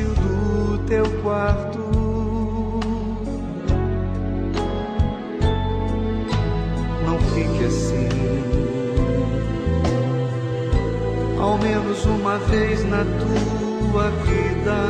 do 0.06 0.78
teu 0.86 1.04
quarto. 1.22 1.80
Não 7.06 7.18
fique 7.32 7.64
assim. 7.64 8.04
Ao 11.40 11.56
menos 11.56 12.04
uma 12.04 12.36
vez 12.36 12.84
na 12.84 13.02
tua 13.04 13.23
tua 13.94 14.10
vida. 14.10 14.80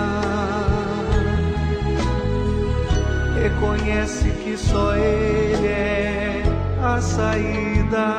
Reconhece 3.39 4.31
que 4.43 4.57
só 4.57 4.97
Ele 4.97 5.67
é 5.67 6.43
a 6.83 6.99
saída 7.03 8.17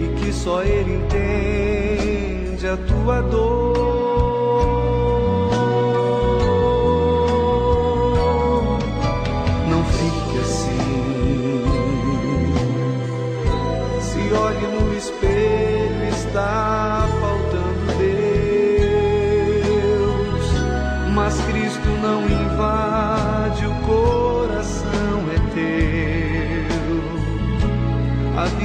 e 0.00 0.20
que 0.20 0.32
só 0.32 0.60
Ele 0.64 0.94
entende 0.94 2.66
a 2.66 2.76
tua 2.76 3.22
dor. 3.22 3.71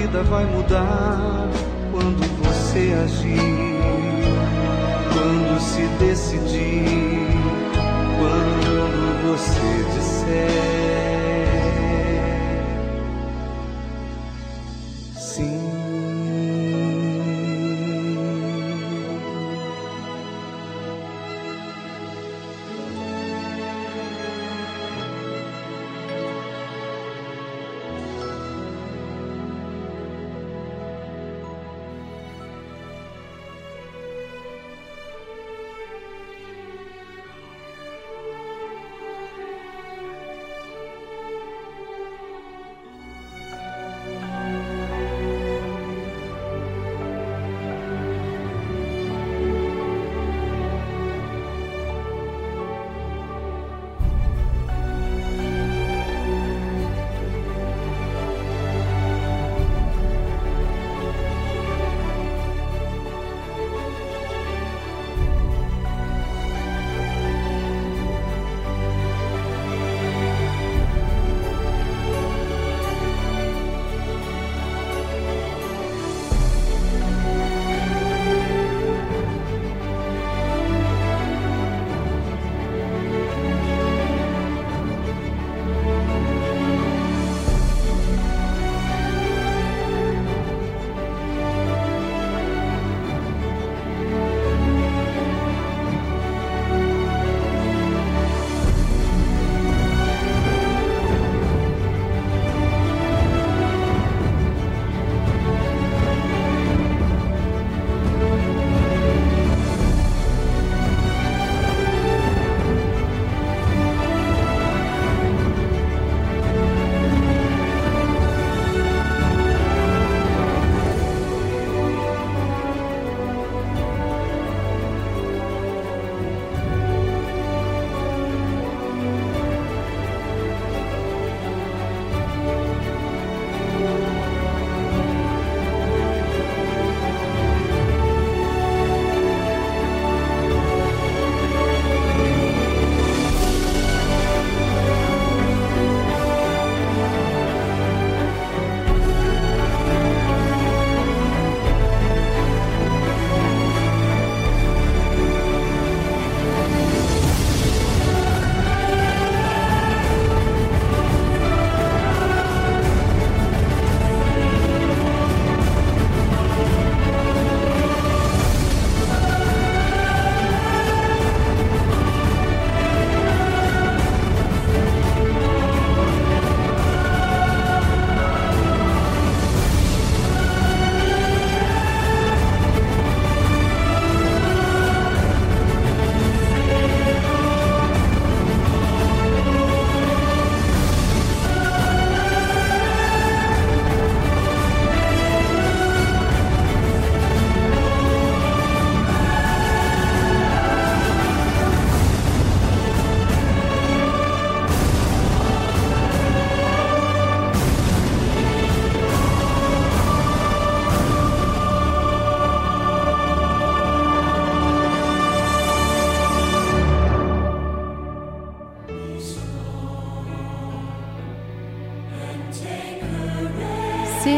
Vida 0.07 0.23
vai 0.23 0.45
mudar 0.45 1.49
quando 1.91 2.25
você 2.41 2.95
agir, 3.03 3.77
quando 5.13 5.59
se 5.59 5.81
decidir, 5.99 7.27
quando 8.17 9.27
você 9.27 9.83
disser. 9.95 10.96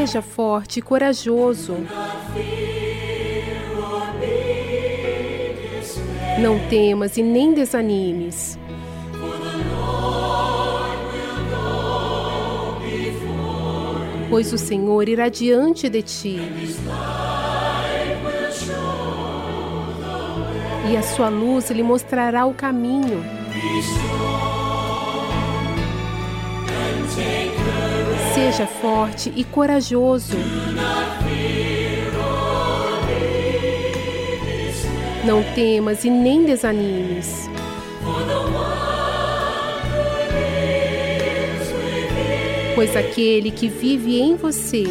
Seja 0.10 0.24
forte 0.24 0.80
e 0.80 0.82
corajoso. 0.82 1.86
Não 6.39 6.57
temas 6.68 7.16
e 7.16 7.22
nem 7.22 7.53
desanimes. 7.53 8.57
Pois 14.32 14.51
o 14.51 14.57
Senhor 14.57 15.07
irá 15.07 15.30
diante 15.30 15.88
de 15.88 16.01
ti. 16.01 16.39
E 20.91 20.97
a 20.97 21.03
sua 21.03 21.30
luz 21.30 21.70
lhe 21.70 21.84
mostrará 21.84 22.47
o 22.47 22.53
caminho. 22.55 23.24
Seja 28.60 28.72
forte 28.82 29.34
e 29.38 29.45
corajoso. 29.45 30.36
Não 35.24 35.41
temas 35.55 36.03
e 36.03 36.10
nem 36.10 36.43
desanimes. 36.43 37.49
Pois 42.76 42.97
aquele 42.97 43.49
que 43.49 43.70
vive 43.70 44.20
em 44.20 44.36
você 44.36 44.84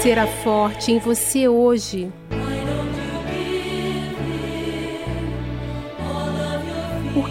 será 0.00 0.28
forte 0.28 0.92
em 0.92 1.00
você 1.00 1.48
hoje. 1.48 2.12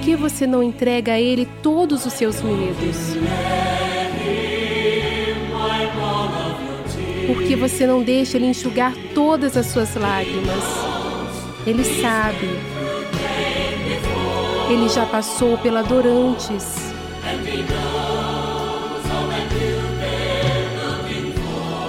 Que 0.08 0.16
você 0.16 0.48
não 0.48 0.64
entrega 0.64 1.12
a 1.12 1.20
Ele 1.20 1.46
todos 1.62 2.06
os 2.06 2.14
seus 2.14 2.42
medos? 2.42 2.96
Por 7.28 7.44
que 7.44 7.58
você 7.58 7.86
não 7.86 8.02
deixa 8.02 8.38
Ele 8.38 8.46
enxugar 8.46 8.94
todas 9.14 9.58
as 9.58 9.66
suas 9.66 9.94
lágrimas? 9.96 10.64
Ele 11.66 11.84
sabe. 11.84 12.48
Ele 14.70 14.88
já 14.88 15.06
passou 15.06 15.58
pela 15.58 15.82
dor 15.82 16.08
antes. 16.08 16.78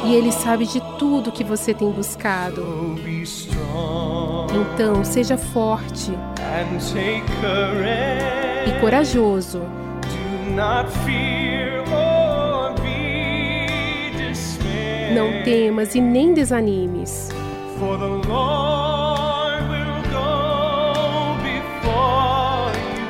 E 0.04 0.12
Ele 0.12 0.32
sabe 0.32 0.66
de 0.66 0.80
tudo 0.98 1.30
que 1.30 1.44
você 1.44 1.72
tem 1.72 1.88
buscado. 1.92 2.96
Então, 4.74 5.04
seja 5.04 5.38
forte 5.38 6.10
e 8.66 8.80
corajoso. 8.80 9.62
Não 15.14 15.42
temas 15.44 15.94
e 15.94 16.00
nem 16.00 16.32
desanimes. 16.32 17.28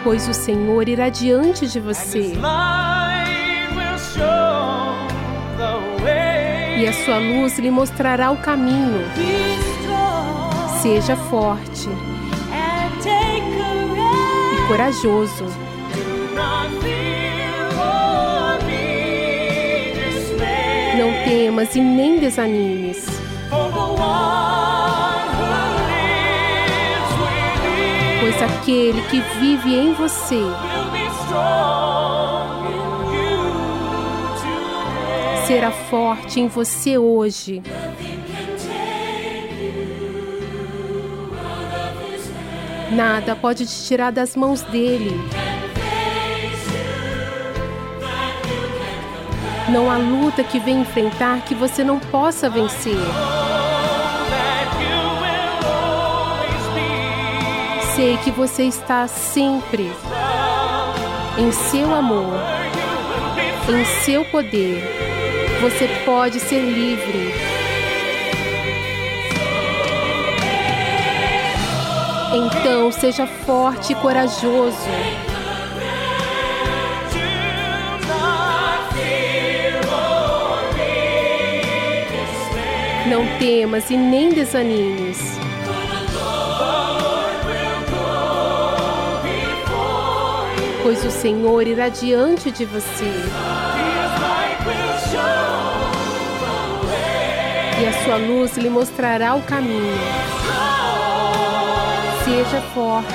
Pois 0.03 0.29
o 0.29 0.35
Senhor 0.35 0.89
irá 0.89 1.09
diante 1.09 1.67
de 1.67 1.81
você. 1.81 2.33
E 6.79 6.87
a 6.87 6.93
sua 6.93 7.19
luz 7.19 7.59
lhe 7.59 7.71
mostrará 7.71 8.31
o 8.31 8.37
caminho. 8.39 9.05
Seja 10.83 11.17
forte 11.17 11.89
corajoso. 14.69 15.47
Não 20.99 21.25
temas 21.25 21.75
e 21.75 21.81
nem 21.81 22.19
desanimes. 22.19 23.07
Pois 28.21 28.43
aquele 28.43 29.01
que 29.03 29.21
vive 29.41 29.75
em 29.75 29.95
você 29.95 30.45
será 35.47 35.71
forte 35.71 36.41
em 36.41 36.47
você 36.47 36.99
hoje. 36.99 37.63
Nada 42.91 43.37
pode 43.37 43.67
te 43.67 43.85
tirar 43.85 44.11
das 44.11 44.35
mãos 44.35 44.63
dele. 44.63 45.13
Não 49.69 49.91
há 49.91 49.99
luta 49.99 50.43
que 50.43 50.59
vem 50.59 50.81
enfrentar 50.81 51.43
que 51.45 51.55
você 51.55 51.85
não 51.85 51.99
possa 51.99 52.49
vencer. 52.49 52.97
Sei 57.95 58.17
que 58.19 58.31
você 58.31 58.63
está 58.63 59.07
sempre 59.07 59.93
em 61.37 61.53
seu 61.53 61.95
amor, 61.95 62.39
em 63.69 63.85
seu 64.03 64.25
poder. 64.25 64.83
Você 65.61 65.89
pode 66.07 66.41
ser 66.41 66.61
livre. 66.61 67.58
Então 72.39 72.93
seja 72.93 73.27
forte 73.27 73.93
e 73.93 73.97
corajoso. 73.97 74.77
Não 83.09 83.27
temas 83.41 83.91
e 83.91 83.97
nem 83.97 84.29
desanimes. 84.29 85.19
Pois 90.81 91.05
o 91.05 91.11
Senhor 91.11 91.67
irá 91.67 91.89
diante 91.89 92.53
de 92.53 92.65
você. 92.65 93.13
E 97.81 97.87
a 97.87 98.05
sua 98.05 98.17
luz 98.17 98.57
lhe 98.57 98.71
mostrará 98.71 99.35
o 99.35 99.43
caminho. 99.43 100.38
Seja 102.29 102.61
forte 102.75 103.15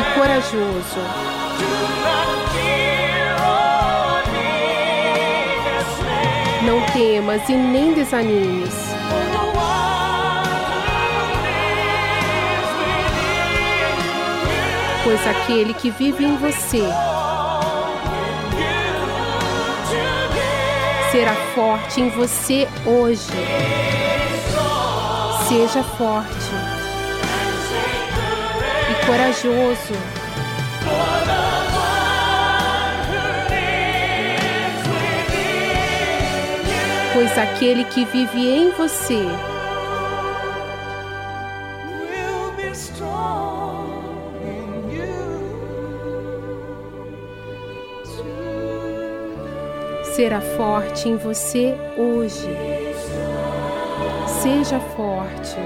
e 0.00 0.18
corajoso. 0.18 0.98
Não 6.66 6.80
temas 6.86 7.48
e 7.48 7.52
nem 7.52 7.94
desanimes. 7.94 8.74
Pois 15.04 15.24
aquele 15.24 15.74
que 15.74 15.90
vive 15.90 16.24
em 16.24 16.36
você 16.36 16.82
será 21.12 21.34
forte 21.54 22.00
em 22.00 22.08
você 22.10 22.68
hoje. 22.84 23.30
Seja 25.48 25.84
forte 25.84 26.61
corajoso. 29.12 29.92
Pois 37.12 37.38
aquele 37.38 37.84
que 37.84 38.06
vive 38.06 38.48
em 38.48 38.70
você 38.70 39.26
será 50.16 50.40
forte 50.40 51.08
em 51.10 51.16
você 51.18 51.74
hoje. 51.98 52.48
Seja 54.40 54.80
forte. 54.80 55.56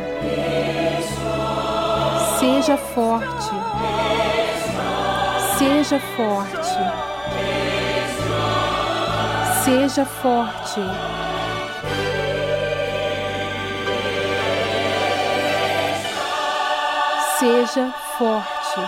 Seja 2.39 2.77
forte. 2.77 3.51
Seja 5.59 5.99
forte. 5.99 6.77
Seja 9.65 10.05
forte. 10.05 10.81
Seja 17.39 17.93
forte. 18.19 18.81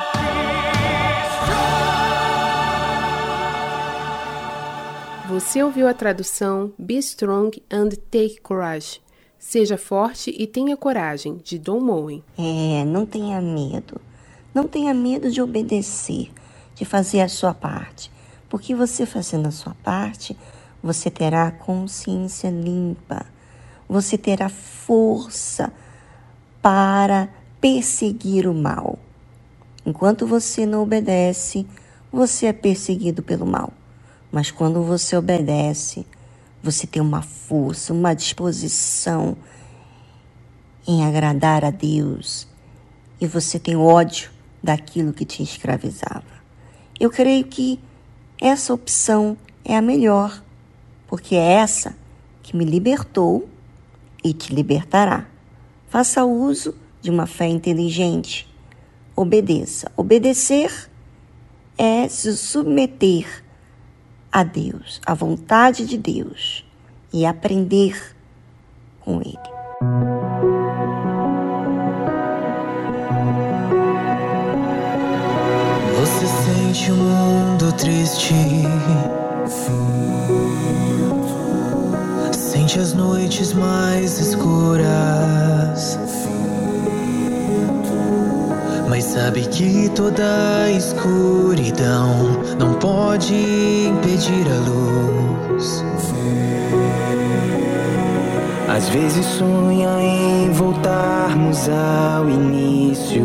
Você 5.28 5.62
ouviu 5.62 5.88
a 5.88 5.94
tradução 5.94 6.72
Be 6.78 6.96
Strong 6.98 7.62
and 7.70 7.90
Take 8.10 8.40
Courage. 8.42 9.00
Seja 9.38 9.78
forte 9.78 10.34
e 10.36 10.46
tenha 10.46 10.76
coragem, 10.76 11.40
de 11.44 11.58
Don 11.58 11.80
Moen. 11.80 12.24
É, 12.36 12.84
não 12.84 13.06
tenha 13.06 13.40
medo. 13.40 14.00
Não 14.52 14.66
tenha 14.66 14.92
medo 14.92 15.30
de 15.30 15.40
obedecer, 15.40 16.30
de 16.74 16.84
fazer 16.84 17.20
a 17.20 17.28
sua 17.28 17.54
parte. 17.54 18.10
Porque 18.48 18.74
você 18.74 19.06
fazendo 19.06 19.46
a 19.46 19.52
sua 19.52 19.74
parte, 19.84 20.36
você 20.82 21.08
terá 21.08 21.50
consciência 21.52 22.50
limpa. 22.50 23.26
Você 23.88 24.18
terá 24.18 24.48
força 24.48 25.72
para 26.60 27.28
perseguir 27.60 28.46
o 28.46 28.54
mal. 28.54 28.98
Enquanto 29.86 30.26
você 30.26 30.66
não 30.66 30.82
obedece, 30.82 31.66
você 32.12 32.46
é 32.46 32.52
perseguido 32.52 33.22
pelo 33.22 33.46
mal. 33.46 33.72
Mas 34.30 34.50
quando 34.50 34.82
você 34.82 35.16
obedece, 35.16 36.04
você 36.62 36.86
tem 36.86 37.00
uma 37.00 37.22
força, 37.22 37.92
uma 37.92 38.14
disposição 38.14 39.36
em 40.86 41.04
agradar 41.04 41.64
a 41.64 41.70
Deus 41.70 42.48
e 43.20 43.26
você 43.26 43.58
tem 43.58 43.76
ódio 43.76 44.30
daquilo 44.62 45.12
que 45.12 45.24
te 45.24 45.42
escravizava. 45.42 46.38
Eu 46.98 47.10
creio 47.10 47.44
que 47.44 47.78
essa 48.40 48.72
opção 48.72 49.36
é 49.64 49.76
a 49.76 49.82
melhor, 49.82 50.42
porque 51.06 51.34
é 51.34 51.52
essa 51.54 51.96
que 52.42 52.56
me 52.56 52.64
libertou 52.64 53.48
e 54.24 54.32
te 54.32 54.54
libertará. 54.54 55.26
Faça 55.88 56.24
uso 56.24 56.74
de 57.00 57.10
uma 57.10 57.26
fé 57.26 57.46
inteligente. 57.46 58.48
Obedeça. 59.14 59.90
Obedecer 59.96 60.90
é 61.76 62.08
se 62.08 62.36
submeter 62.36 63.44
a 64.38 64.44
Deus, 64.44 65.00
à 65.04 65.14
vontade 65.14 65.84
de 65.84 65.98
Deus. 65.98 66.64
e 67.10 67.24
aprender 67.24 68.14
com 69.00 69.20
Ele. 69.22 69.38
Você 75.98 76.26
sente 76.26 76.92
o 76.92 76.94
mundo 76.94 77.72
triste. 77.72 78.34
Sente 82.32 82.78
as 82.78 82.92
noites 82.92 83.54
mais 83.54 84.20
escuras. 84.20 85.98
Mas 88.88 89.04
sabe 89.04 89.42
que 89.42 89.90
toda 89.90 90.70
escuridão 90.70 92.42
não 92.58 92.74
pode 92.74 93.34
impedir 93.34 94.46
a 94.50 94.70
luz. 94.70 95.84
Às 98.68 98.88
vezes 98.88 99.26
sonha 99.26 100.00
em 100.00 100.50
voltarmos 100.52 101.68
ao 101.68 102.30
início. 102.30 103.24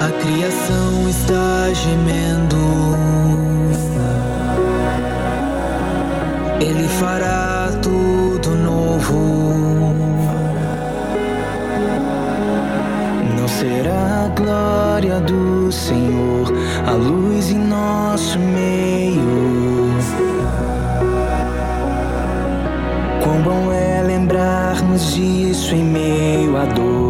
A 0.00 0.10
criação 0.22 1.08
está 1.08 1.72
gemendo. 1.72 3.39
Ele 6.60 6.86
fará 6.88 7.70
tudo 7.82 8.50
novo. 8.50 9.94
Não 13.38 13.48
será 13.48 14.26
a 14.26 14.28
glória 14.28 15.20
do 15.20 15.72
Senhor 15.72 16.52
a 16.86 16.92
luz 16.92 17.50
em 17.50 17.58
nosso 17.58 18.38
meio. 18.38 19.90
Quão 23.24 23.40
bom 23.42 23.72
é 23.72 24.02
lembrarmos 24.02 25.14
disso 25.14 25.74
em 25.74 25.84
meio 25.84 26.58
à 26.58 26.66
dor. 26.66 27.09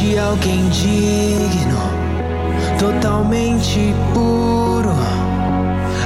Existe 0.00 0.18
alguém 0.18 0.66
digno, 0.70 1.78
totalmente 2.78 3.94
puro. 4.14 4.94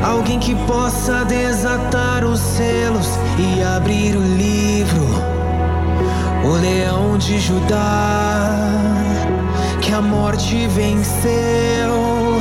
Alguém 0.03 0.41
que 0.41 0.53
possa 0.67 1.25
desatar 1.25 2.25
os 2.25 2.41
selos 2.41 3.07
e 3.39 3.63
abrir 3.63 4.17
o 4.17 4.21
livro. 4.21 5.07
O 6.45 6.61
leão 6.61 7.17
de 7.17 7.39
Judá, 7.39 8.51
que 9.81 9.93
a 9.93 10.03
morte 10.03 10.67
venceu. 10.67 12.41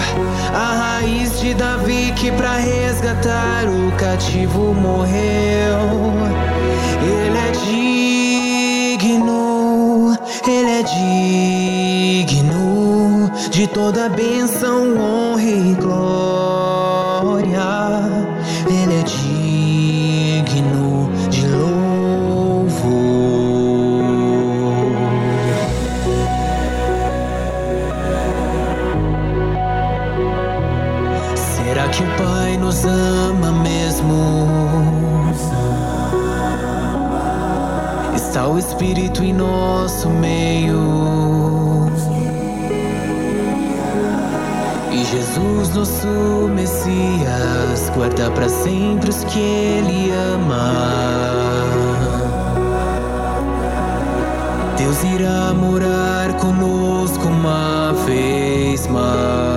A 0.55 0.97
raiz 0.97 1.39
de 1.39 1.53
Davi, 1.53 2.13
que 2.15 2.31
para 2.31 2.55
resgatar 2.55 3.65
o 3.67 3.91
cativo 3.91 4.73
morreu. 4.73 6.13
Ele 6.99 7.37
é 7.37 7.51
digno, 7.51 7.92
digno 10.93 13.29
de 13.51 13.67
toda 13.67 14.09
bênção, 14.09 14.97
honra 14.97 15.43
e 15.43 15.75
glória. 15.75 17.61
Ele 18.67 18.99
é 18.99 19.03
digno 20.43 21.09
de 21.29 21.47
louvor. 21.47 22.73
Será 31.35 31.87
que 31.89 32.03
o 32.03 32.07
Pai 32.17 32.57
nos 32.57 32.83
ama 32.85 33.51
mesmo? 33.51 34.13
Está 38.15 38.47
o 38.47 38.57
Espírito 38.57 39.23
em 39.23 39.33
nosso 39.33 40.09
meio. 40.09 40.42
Nosso 45.75 46.07
Messias, 46.53 47.89
guarda 47.95 48.29
para 48.31 48.47
sempre 48.47 49.09
os 49.09 49.23
que 49.23 49.39
Ele 49.39 50.11
ama. 50.11 50.73
Deus 54.77 55.03
irá 55.03 55.53
morar 55.53 56.33
conosco 56.37 57.27
uma 57.27 57.93
vez 58.05 58.85
mais. 58.87 59.52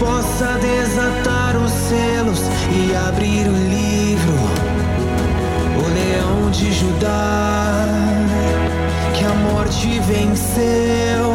Possa 0.00 0.58
desatar 0.58 1.56
os 1.56 1.70
selos 1.70 2.40
e 2.72 2.96
abrir 2.96 3.46
o 3.46 3.52
livro. 3.52 4.32
O 5.76 5.88
leão 5.94 6.50
de 6.50 6.72
Judá, 6.72 7.86
que 9.14 9.24
a 9.24 9.34
morte 9.34 10.00
venceu. 10.00 11.30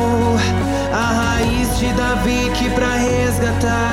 A 0.92 1.36
raiz 1.36 1.78
de 1.78 1.94
Davi, 1.94 2.52
que 2.56 2.70
para 2.72 2.96
resgatar 2.96 3.85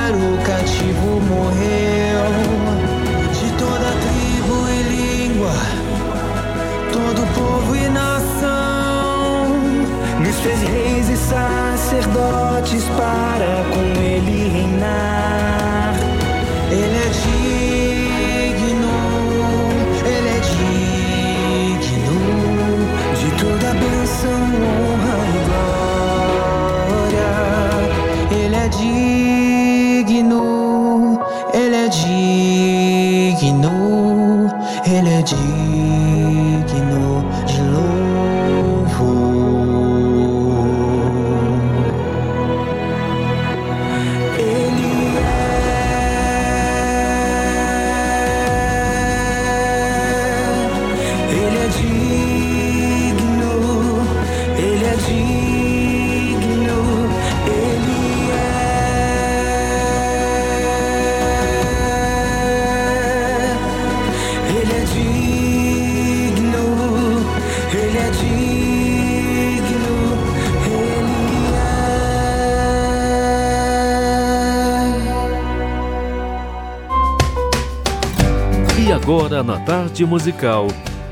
tarde 79.73 80.05
musical 80.05 80.67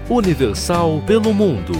Universal 0.07 1.01
pelo 1.07 1.33
Mundo. 1.33 1.73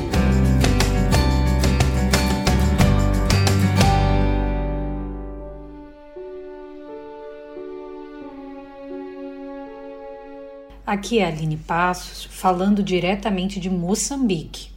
Aqui 10.83 11.19
é 11.19 11.25
a 11.25 11.27
Aline 11.27 11.55
Passos, 11.55 12.27
falando 12.31 12.81
diretamente 12.81 13.59
de 13.59 13.69
Moçambique. 13.69 14.71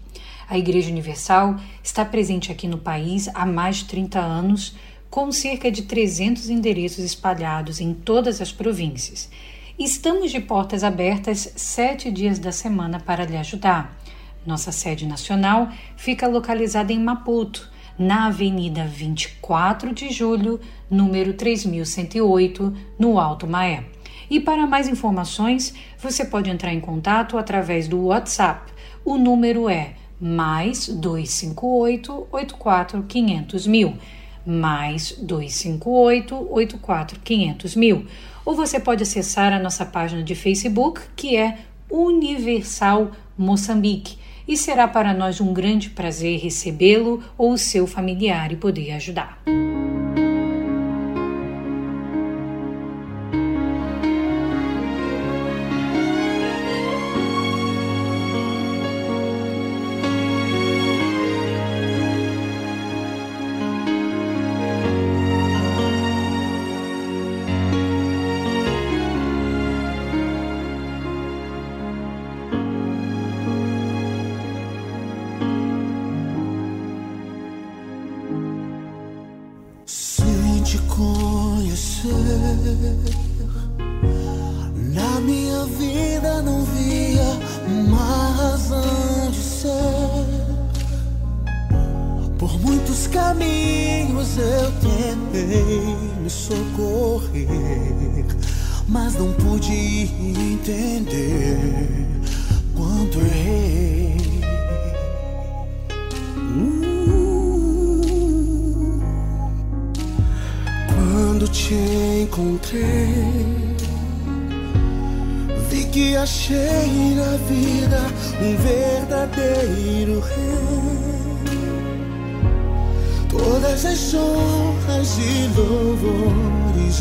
A 0.47 0.59
Igreja 0.59 0.91
Universal 0.91 1.59
está 1.83 2.05
presente 2.05 2.53
aqui 2.53 2.69
no 2.69 2.77
país 2.77 3.31
há 3.33 3.47
mais 3.47 3.77
de 3.77 3.87
30 3.87 4.21
anos, 4.21 4.77
com 5.09 5.33
cerca 5.33 5.71
de 5.71 5.81
300 5.85 6.51
endereços 6.51 7.03
espalhados 7.03 7.81
em 7.81 7.95
todas 7.95 8.43
as 8.43 8.53
províncias. 8.53 9.31
Estamos 9.77 10.31
de 10.31 10.39
portas 10.39 10.85
abertas 10.85 11.53
sete 11.57 12.09
dias 12.09 12.39
da 12.39 12.53
semana 12.53 13.01
para 13.01 13.25
lhe 13.25 13.37
ajudar. 13.37 13.99
Nossa 14.47 14.71
sede 14.71 15.05
nacional 15.05 15.69
fica 15.97 16.29
localizada 16.29 16.93
em 16.93 17.01
Maputo, 17.01 17.69
na 17.99 18.29
Avenida 18.29 18.87
24 18.87 19.93
de 19.93 20.13
Julho, 20.13 20.61
número 20.89 21.33
3108, 21.33 22.73
no 22.97 23.19
Alto 23.19 23.49
Maé. 23.49 23.85
E 24.31 24.39
para 24.39 24.65
mais 24.65 24.87
informações, 24.87 25.75
você 25.99 26.25
pode 26.25 26.49
entrar 26.49 26.73
em 26.73 26.81
contato 26.81 27.37
através 27.37 27.89
do 27.89 28.01
WhatsApp. 28.07 28.73
O 29.05 29.19
número 29.19 29.69
é 29.69 29.95
mais 30.21 30.87
258 30.87 32.29
84 32.31 33.03
500 33.03 33.67
mil 33.67 33.99
mais 34.47 35.13
258 35.13 36.35
84 36.51 37.21
500 37.21 37.77
mil. 37.77 38.07
Ou 38.45 38.55
você 38.55 38.79
pode 38.79 39.03
acessar 39.03 39.53
a 39.53 39.59
nossa 39.59 39.85
página 39.87 40.23
de 40.23 40.35
Facebook, 40.35 41.01
que 41.17 41.37
é 41.37 41.59
Universal 41.91 43.11
Moçambique. 43.37 44.19
E 44.47 44.57
será 44.57 44.87
para 44.87 45.15
nós 45.15 45.41
um 45.41 45.55
grande 45.55 45.91
prazer 45.91 46.39
recebê-lo 46.39 47.23
ou 47.39 47.57
seu 47.57 47.87
familiar 47.87 48.53
e 48.53 48.57
poder 48.57 48.93
ajudar. 48.93 49.43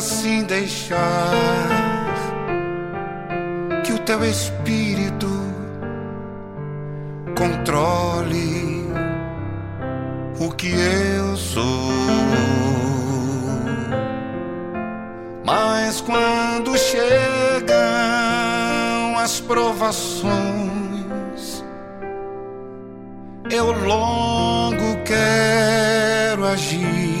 assim 0.00 0.42
deixar 0.44 1.30
que 3.84 3.92
o 3.92 3.98
teu 3.98 4.24
espírito 4.24 5.28
controle 7.36 8.88
o 10.40 10.50
que 10.52 10.72
eu 10.72 11.36
sou. 11.36 11.92
Mas 15.44 16.00
quando 16.00 16.78
chegam 16.78 17.76
as 19.18 19.38
provações, 19.38 20.32
eu 23.50 23.70
logo 23.86 24.96
quero 25.04 26.46
agir 26.46 27.20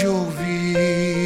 de 0.00 0.08
ouvir. 0.08 1.19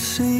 see 0.00 0.39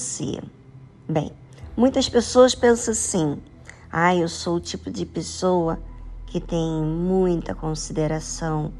Você? 0.00 0.40
Bem, 1.06 1.30
muitas 1.76 2.08
pessoas 2.08 2.54
pensam 2.54 2.92
assim: 2.92 3.38
ah, 3.92 4.16
eu 4.16 4.30
sou 4.30 4.56
o 4.56 4.60
tipo 4.60 4.90
de 4.90 5.04
pessoa 5.04 5.78
que 6.26 6.40
tem 6.40 6.82
muita 6.82 7.54
consideração 7.54 8.72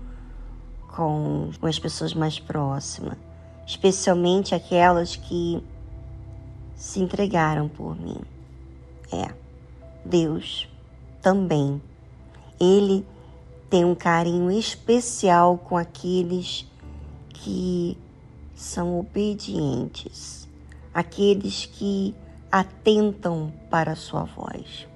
com 0.88 1.51
as 1.60 1.78
pessoas 1.78 2.14
mais 2.14 2.40
próximas, 2.40 3.18
especialmente 3.66 4.55
aquelas 4.55 5.14
que 5.14 5.62
se 6.74 7.01
entregaram 7.01 7.68
por 7.68 7.94
mim. 8.01 8.22
É, 9.12 9.34
Deus 10.02 10.66
também. 11.20 11.82
Ele 12.59 13.06
tem 13.68 13.84
um 13.84 13.94
carinho 13.94 14.51
especial 14.51 15.59
com 15.59 15.76
aqueles 15.76 16.66
que 17.28 17.98
são 18.55 18.98
obedientes, 18.98 20.39
aqueles 20.92 21.66
que 21.66 22.14
atentam 22.50 23.52
para 23.70 23.92
a 23.92 23.96
sua 23.96 24.24
voz. 24.24 24.88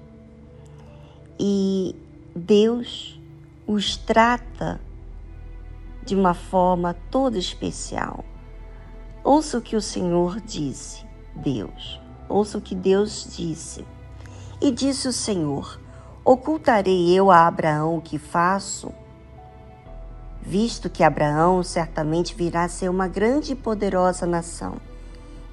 E 1.39 1.95
Deus 2.35 3.19
os 3.67 3.97
trata 3.97 4.79
de 6.05 6.15
uma 6.15 6.33
forma 6.33 6.95
toda 7.09 7.37
especial. 7.37 8.23
Ouça 9.23 9.57
o 9.57 9.61
que 9.61 9.75
o 9.75 9.81
Senhor 9.81 10.39
disse, 10.41 11.05
Deus. 11.35 11.99
Ouça 12.29 12.57
o 12.57 12.61
que 12.61 12.75
Deus 12.75 13.27
disse. 13.35 13.85
E 14.61 14.71
disse 14.71 15.07
o 15.07 15.13
Senhor: 15.13 15.79
Ocultarei 16.23 17.11
eu 17.13 17.31
a 17.31 17.47
Abraão 17.47 17.97
o 17.97 18.01
que 18.01 18.17
faço? 18.17 18.91
visto 20.45 20.89
que 20.89 21.03
Abraão 21.03 21.63
certamente 21.63 22.35
virá 22.35 22.65
a 22.65 22.69
ser 22.69 22.87
uma 22.87 23.07
grande 23.07 23.53
e 23.53 23.55
poderosa 23.55 24.27
nação, 24.27 24.75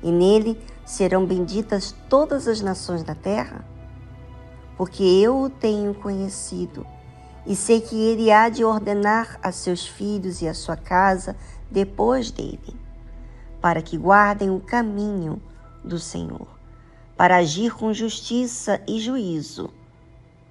e 0.02 0.10
nele 0.10 0.58
serão 0.84 1.24
benditas 1.24 1.94
todas 2.08 2.48
as 2.48 2.60
nações 2.60 3.02
da 3.02 3.14
terra? 3.14 3.64
Porque 4.76 5.02
eu 5.02 5.42
o 5.42 5.50
tenho 5.50 5.94
conhecido, 5.94 6.86
e 7.46 7.54
sei 7.54 7.80
que 7.80 7.96
ele 7.96 8.30
há 8.30 8.48
de 8.48 8.64
ordenar 8.64 9.38
a 9.42 9.52
seus 9.52 9.86
filhos 9.86 10.42
e 10.42 10.48
a 10.48 10.54
sua 10.54 10.76
casa 10.76 11.36
depois 11.70 12.30
dele, 12.30 12.74
para 13.60 13.80
que 13.80 13.96
guardem 13.96 14.50
o 14.50 14.60
caminho 14.60 15.40
do 15.84 15.98
Senhor, 15.98 16.46
para 17.16 17.36
agir 17.36 17.74
com 17.74 17.92
justiça 17.92 18.80
e 18.86 19.00
juízo, 19.00 19.70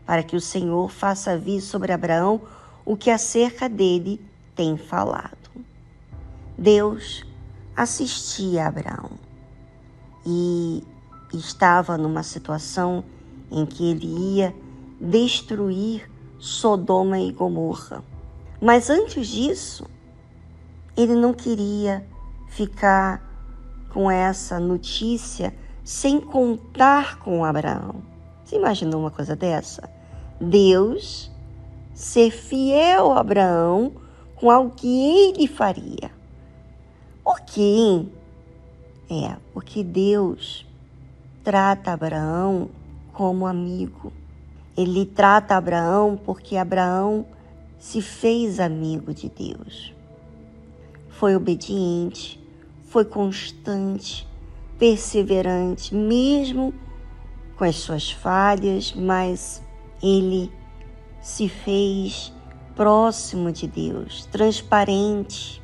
para 0.06 0.24
que 0.24 0.36
o 0.36 0.42
Senhor 0.42 0.90
faça 0.90 1.38
vir 1.38 1.62
sobre 1.62 1.92
Abraão 1.92 2.42
o 2.86 2.98
que 2.98 3.10
acerca 3.10 3.70
dele 3.70 4.20
tem 4.56 4.78
falado. 4.78 5.50
Deus 6.58 7.26
assistia 7.76 8.66
a 8.66 8.68
Abraão 8.68 9.31
e 10.26 10.84
estava 11.34 11.98
numa 11.98 12.24
situação 12.24 13.04
em 13.52 13.66
que 13.66 13.92
ele 13.92 14.08
ia 14.38 14.56
destruir 15.00 16.10
Sodoma 16.40 17.20
e 17.20 17.32
Gomorra. 17.32 18.04
Mas 18.62 18.90
antes 18.90 19.28
disso, 19.28 19.86
ele 20.96 21.16
não 21.16 21.34
queria 21.34 22.06
ficar 22.48 23.22
com 23.90 24.10
essa 24.10 24.60
notícia 24.60 25.54
sem 25.84 26.20
contar 26.20 27.20
com 27.20 27.44
Abraão. 27.44 28.04
Você 28.44 28.56
imaginou 28.56 29.02
uma 29.02 29.12
coisa 29.12 29.36
dessa? 29.36 29.90
Deus 30.40 31.32
ser 31.94 32.32
fiel 32.32 33.12
a 33.12 33.20
Abraão 33.20 33.94
com 34.36 34.50
algo 34.50 34.72
que 34.76 34.88
ele 34.88 35.48
faria. 35.48 36.12
Por 37.24 37.40
quê? 37.42 38.06
É, 39.14 39.36
porque 39.54 39.84
Deus 39.84 40.66
trata 41.44 41.92
Abraão 41.92 42.70
como 43.12 43.46
amigo. 43.46 44.14
Ele 44.78 45.06
trata 45.06 45.58
Abraão 45.58 46.16
porque 46.16 46.56
Abraão 46.56 47.26
se 47.78 48.02
fez 48.02 48.58
amigo 48.58 49.14
de 49.14 49.28
Deus. 49.28 49.94
Foi 51.10 51.36
obediente, 51.36 52.42
foi 52.86 53.04
constante, 53.04 54.26
perseverante, 54.80 55.94
mesmo 55.94 56.74
com 57.58 57.66
as 57.66 57.76
suas 57.76 58.10
falhas, 58.10 58.94
mas 58.94 59.62
ele 60.02 60.50
se 61.22 61.50
fez 61.50 62.32
próximo 62.78 63.52
de 63.52 63.68
Deus, 63.68 64.26
transparente. 64.28 65.62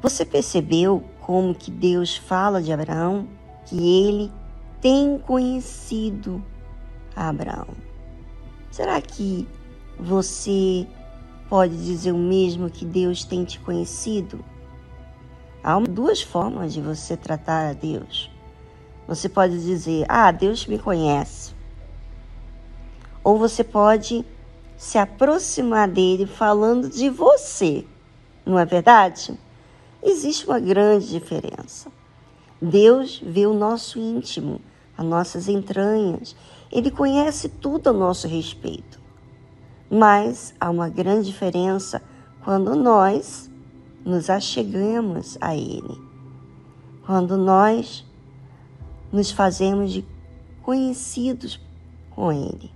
Você 0.00 0.24
percebeu 0.24 1.04
como 1.26 1.52
que 1.52 1.72
Deus 1.72 2.16
fala 2.16 2.62
de 2.62 2.72
Abraão? 2.72 3.26
Que 3.64 3.76
ele 3.76 4.32
tem 4.80 5.18
conhecido 5.18 6.40
Abraão. 7.16 7.66
Será 8.70 9.00
que 9.00 9.48
você 9.98 10.86
pode 11.48 11.76
dizer 11.84 12.12
o 12.12 12.16
mesmo 12.16 12.70
que 12.70 12.84
Deus 12.84 13.24
tem 13.24 13.44
te 13.44 13.58
conhecido? 13.58 14.38
Há 15.64 15.80
duas 15.80 16.22
formas 16.22 16.72
de 16.72 16.80
você 16.80 17.16
tratar 17.16 17.70
a 17.70 17.72
Deus. 17.72 18.30
Você 19.08 19.28
pode 19.28 19.60
dizer, 19.60 20.06
ah, 20.08 20.30
Deus 20.30 20.64
me 20.64 20.78
conhece. 20.78 21.52
Ou 23.24 23.36
você 23.36 23.64
pode 23.64 24.24
se 24.76 24.96
aproximar 24.96 25.88
dele 25.88 26.24
falando 26.24 26.88
de 26.88 27.10
você, 27.10 27.84
não 28.44 28.56
é 28.56 28.64
verdade? 28.64 29.36
Existe 30.08 30.46
uma 30.46 30.60
grande 30.60 31.08
diferença. 31.08 31.90
Deus 32.62 33.20
vê 33.26 33.44
o 33.44 33.52
nosso 33.52 33.98
íntimo, 33.98 34.60
as 34.96 35.04
nossas 35.04 35.48
entranhas, 35.48 36.36
ele 36.70 36.92
conhece 36.92 37.48
tudo 37.48 37.90
a 37.90 37.92
nosso 37.92 38.28
respeito. 38.28 39.00
Mas 39.90 40.54
há 40.60 40.70
uma 40.70 40.88
grande 40.88 41.26
diferença 41.26 42.00
quando 42.44 42.76
nós 42.76 43.50
nos 44.04 44.30
achegamos 44.30 45.36
a 45.40 45.56
Ele, 45.56 46.00
quando 47.04 47.36
nós 47.36 48.04
nos 49.12 49.32
fazemos 49.32 50.00
conhecidos 50.62 51.60
com 52.10 52.32
Ele. 52.32 52.70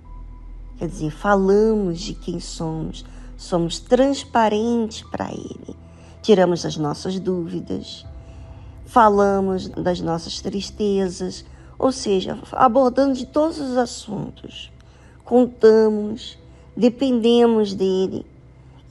Quer 0.78 0.88
dizer, 0.88 1.12
falamos 1.12 2.00
de 2.00 2.14
quem 2.14 2.40
somos, 2.40 3.04
somos 3.36 3.78
transparentes 3.78 5.02
para 5.02 5.30
Ele, 5.30 5.76
tiramos 6.22 6.64
as 6.64 6.76
nossas 6.76 7.18
dúvidas, 7.18 8.06
falamos 8.86 9.68
das 9.68 10.00
nossas 10.00 10.40
tristezas, 10.40 11.44
ou 11.78 11.92
seja, 11.92 12.38
abordando 12.52 13.14
de 13.14 13.26
todos 13.26 13.58
os 13.58 13.76
assuntos, 13.76 14.70
contamos, 15.24 16.38
dependemos 16.76 17.74
dele. 17.74 18.26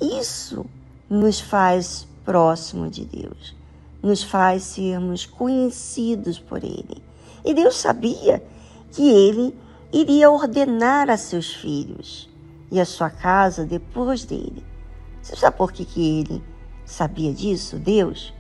Isso 0.02 0.66
nos 1.10 1.40
faz 1.40 2.08
próximo 2.24 2.90
de 2.90 3.06
Deus, 3.06 3.56
nos 4.02 4.24
faz 4.24 4.64
sermos 4.64 5.26
conhecidos 5.26 6.40
por 6.40 6.64
Ele. 6.64 7.02
E 7.44 7.54
Deus 7.54 7.76
sabia 7.76 8.44
que 8.92 9.10
Ele 9.10 9.56
iria 9.92 10.30
ordenar 10.30 11.10
a 11.10 11.18
seus 11.18 11.54
filhos 11.54 12.30
e 12.72 12.80
a 12.80 12.86
sua 12.86 13.10
casa 13.10 13.66
depois 13.66 14.24
dele. 14.24 14.64
Você 15.22 15.36
sabe 15.36 15.58
por 15.58 15.72
que, 15.72 15.84
que 15.86 16.20
ele 16.20 16.44
sabia 16.90 17.34
disso, 17.34 17.78
Deus? 17.78 18.34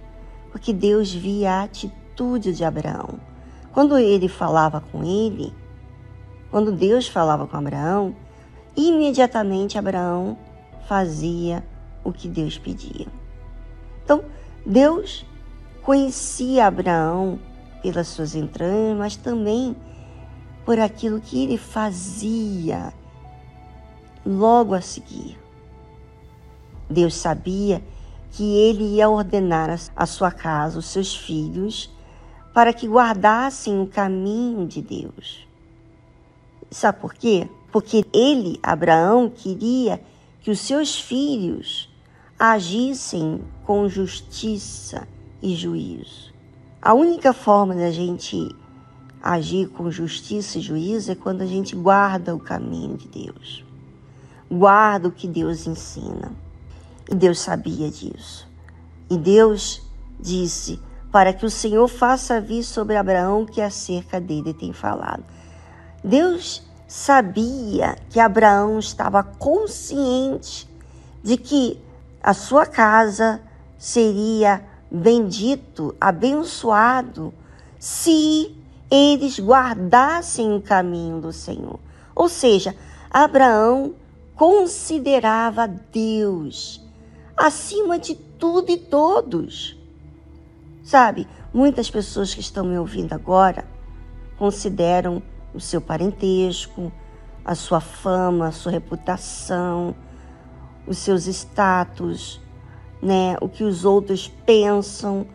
Porque 0.51 0.73
Deus 0.73 1.13
via 1.13 1.53
a 1.53 1.63
atitude 1.63 2.53
de 2.53 2.63
Abraão. 2.63 3.19
Quando 3.71 3.97
ele 3.97 4.27
falava 4.27 4.81
com 4.81 5.03
ele, 5.03 5.53
Quando 6.49 6.71
Deus 6.71 7.07
falava 7.07 7.45
com 7.45 7.57
Abraão, 7.57 8.15
imediatamente 8.76 9.77
Abraão 9.77 10.38
fazia 10.88 11.63
o 12.03 12.11
que 12.11 12.27
Deus 12.27 12.57
pedia. 12.57 13.05
Então, 14.03 14.23
Deus 14.65 15.26
conhecia 15.84 16.65
Abraão 16.65 17.39
pelas 17.84 18.07
suas 18.07 18.34
entranhas, 18.34 18.97
mas 18.97 19.15
também 19.15 19.76
por 20.65 20.80
aquilo 20.80 21.21
que 21.21 21.43
ele 21.43 21.57
fazia 21.57 22.91
logo 24.26 24.73
a 24.73 24.81
seguir. 24.81 25.38
Deus 26.89 27.13
sabia 27.13 27.84
que 28.31 28.43
ele 28.43 28.95
ia 28.95 29.10
ordenar 29.10 29.69
a 29.95 30.06
sua 30.06 30.31
casa, 30.31 30.80
os 30.80 30.85
seus 30.85 31.15
filhos, 31.15 31.91
para 32.53 32.73
que 32.73 32.88
guardassem 32.88 33.80
o 33.81 33.88
caminho 33.88 34.68
de 34.68 34.81
Deus. 34.81 35.47
Sabe 36.69 36.99
por 36.99 37.14
quê? 37.14 37.49
Porque 37.72 38.06
ele, 38.14 38.60
Abraão, 38.61 39.30
queria 39.30 40.01
que 40.41 40.51
os 40.51 40.60
seus 40.60 40.99
filhos 40.99 41.89
agissem 42.38 43.41
com 43.65 43.88
justiça 43.89 45.07
e 45.41 45.56
juízo. 45.56 46.34
A 46.81 46.93
única 46.93 47.34
forma 47.34 47.76
da 47.76 47.91
gente 47.91 48.56
agir 49.22 49.68
com 49.68 49.91
justiça 49.91 50.57
e 50.57 50.61
juízo 50.61 51.11
é 51.11 51.15
quando 51.15 51.41
a 51.41 51.45
gente 51.45 51.76
guarda 51.76 52.34
o 52.34 52.39
caminho 52.39 52.95
de 52.95 53.07
Deus, 53.07 53.65
guarda 54.49 55.10
o 55.10 55.11
que 55.11 55.27
Deus 55.27 55.68
ensina. 55.68 56.31
E 57.11 57.15
Deus 57.15 57.40
sabia 57.40 57.90
disso. 57.90 58.48
E 59.10 59.18
Deus 59.18 59.81
disse 60.19 60.80
para 61.11 61.34
que 61.34 61.44
o 61.44 61.49
Senhor 61.49 61.88
faça 61.88 62.40
vir 62.40 62.61
sobre 62.64 62.95
Abraão 62.95 63.48
que 63.48 63.60
acerca 63.61 64.22
dele 64.22 64.53
tem 64.53 64.72
falado. 64.72 65.23
Deus 66.03 66.61
sabia 66.88 67.95
que 68.11 68.19
Abraão 68.19 68.77
estava 68.77 69.23
consciente 69.23 70.69
de 71.23 71.36
que 71.36 71.81
a 72.22 72.36
sua 72.36 72.68
casa 72.68 73.41
seria 73.76 74.64
bendito, 74.91 75.95
abençoado, 75.99 77.34
se 77.80 78.56
eles 78.91 79.40
guardassem 79.40 80.56
o 80.56 80.61
caminho 80.61 81.19
do 81.19 81.34
Senhor. 81.34 81.80
Ou 82.14 82.30
seja, 82.30 82.76
Abraão 83.10 83.95
considerava 84.36 85.68
Deus 85.68 86.88
acima 87.39 87.97
de 87.97 88.15
tudo 88.15 88.69
e 88.69 88.77
todos. 88.77 89.77
Sabe, 90.83 91.25
muitas 91.53 91.89
pessoas 91.89 92.33
que 92.33 92.41
estão 92.41 92.65
me 92.65 92.77
ouvindo 92.77 93.13
agora 93.13 93.65
consideram 94.37 95.23
o 95.53 95.59
seu 95.59 95.79
parentesco, 95.79 96.91
a 97.45 97.55
sua 97.55 97.79
fama, 97.79 98.47
a 98.47 98.51
sua 98.51 98.73
reputação, 98.73 99.95
os 100.85 100.97
seus 100.97 101.27
status, 101.27 102.41
né, 103.01 103.37
o 103.41 103.47
que 103.47 103.63
os 103.63 103.85
outros 103.85 104.27
pensam, 104.45 105.25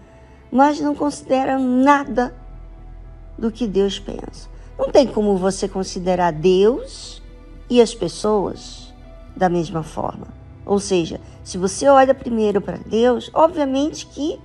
mas 0.52 0.78
não 0.80 0.94
consideram 0.94 1.58
nada 1.58 2.34
do 3.38 3.50
que 3.50 3.66
Deus 3.66 3.98
pensa. 3.98 4.48
Não 4.78 4.90
tem 4.90 5.06
como 5.06 5.36
você 5.38 5.66
considerar 5.68 6.32
Deus 6.32 7.22
e 7.70 7.80
as 7.80 7.94
pessoas 7.94 8.92
da 9.34 9.48
mesma 9.48 9.82
forma. 9.82 10.43
Ou 10.64 10.78
seja, 10.78 11.20
se 11.42 11.58
você 11.58 11.88
olha 11.88 12.14
primeiro 12.14 12.60
para 12.60 12.78
Deus, 12.78 13.30
obviamente 13.34 14.06
que 14.06 14.40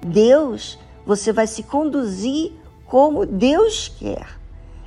Deus, 0.00 0.78
você 1.04 1.32
vai 1.32 1.46
se 1.46 1.62
conduzir 1.62 2.52
como 2.86 3.26
Deus 3.26 3.88
quer. 3.88 4.38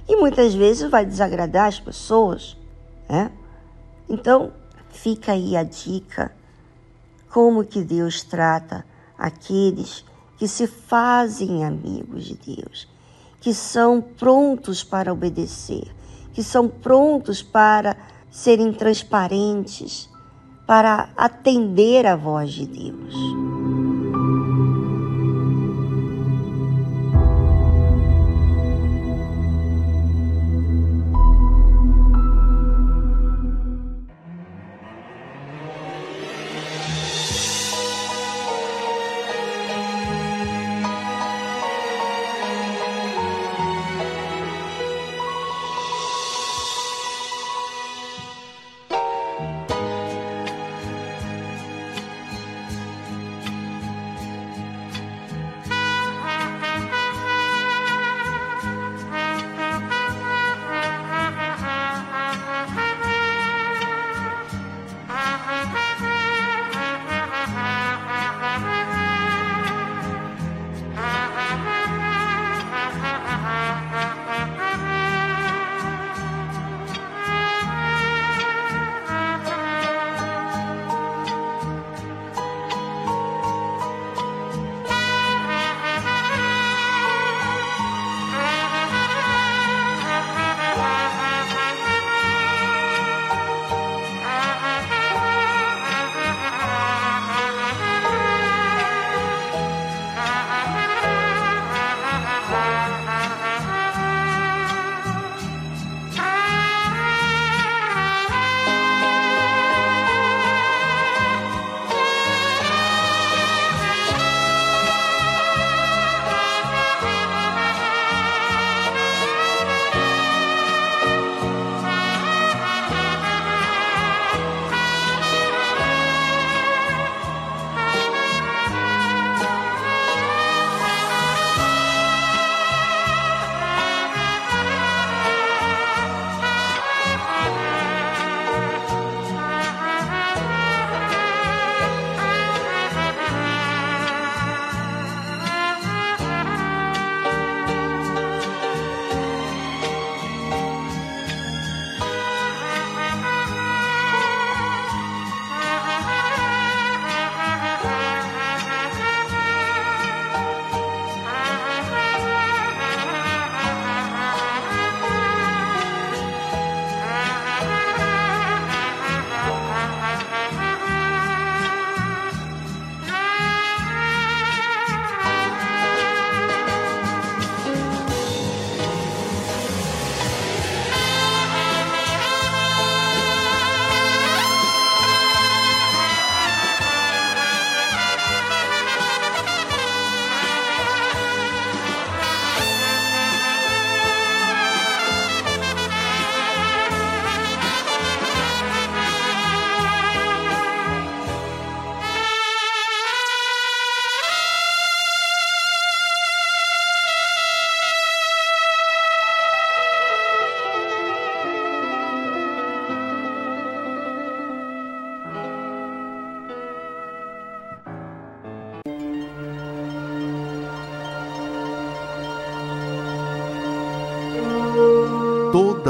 E 0.08 0.16
muitas 0.16 0.54
vezes 0.54 0.90
vai 0.90 1.06
desagradar 1.06 1.68
as 1.68 1.80
pessoas, 1.80 2.56
né? 3.10 3.32
Então, 4.08 4.54
fica 4.90 5.34
aí 5.34 5.58
a 5.58 5.64
dica 5.64 6.32
como 7.30 7.66
que 7.66 7.84
Deus 7.84 8.24
trata 8.24 8.86
aqueles 9.18 10.06
que 10.38 10.48
se 10.48 10.68
fazem 10.68 11.66
amigos 11.66 12.24
de 12.24 12.36
Deus, 12.36 12.88
que 13.42 13.54
são 13.54 14.02
prontos 14.02 14.84
para 14.84 15.12
obedecer, 15.12 15.94
que 16.34 16.44
são 16.44 16.70
prontos 16.70 17.42
para 17.42 17.98
serem 18.32 18.72
transparentes, 18.72 20.10
para 20.68 21.10
atender 21.16 22.06
a 22.06 22.16
voz 22.16 22.54
de 22.54 22.68
Deus. 22.68 23.16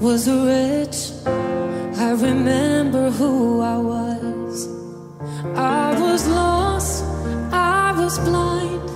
Was 0.00 0.28
rich. 0.28 1.12
I 2.06 2.10
remember 2.12 3.10
who 3.10 3.60
I 3.60 3.76
was. 3.76 4.68
I 5.54 5.98
was 6.00 6.26
lost, 6.26 7.04
I 7.52 7.92
was 7.96 8.18
blind, 8.18 8.90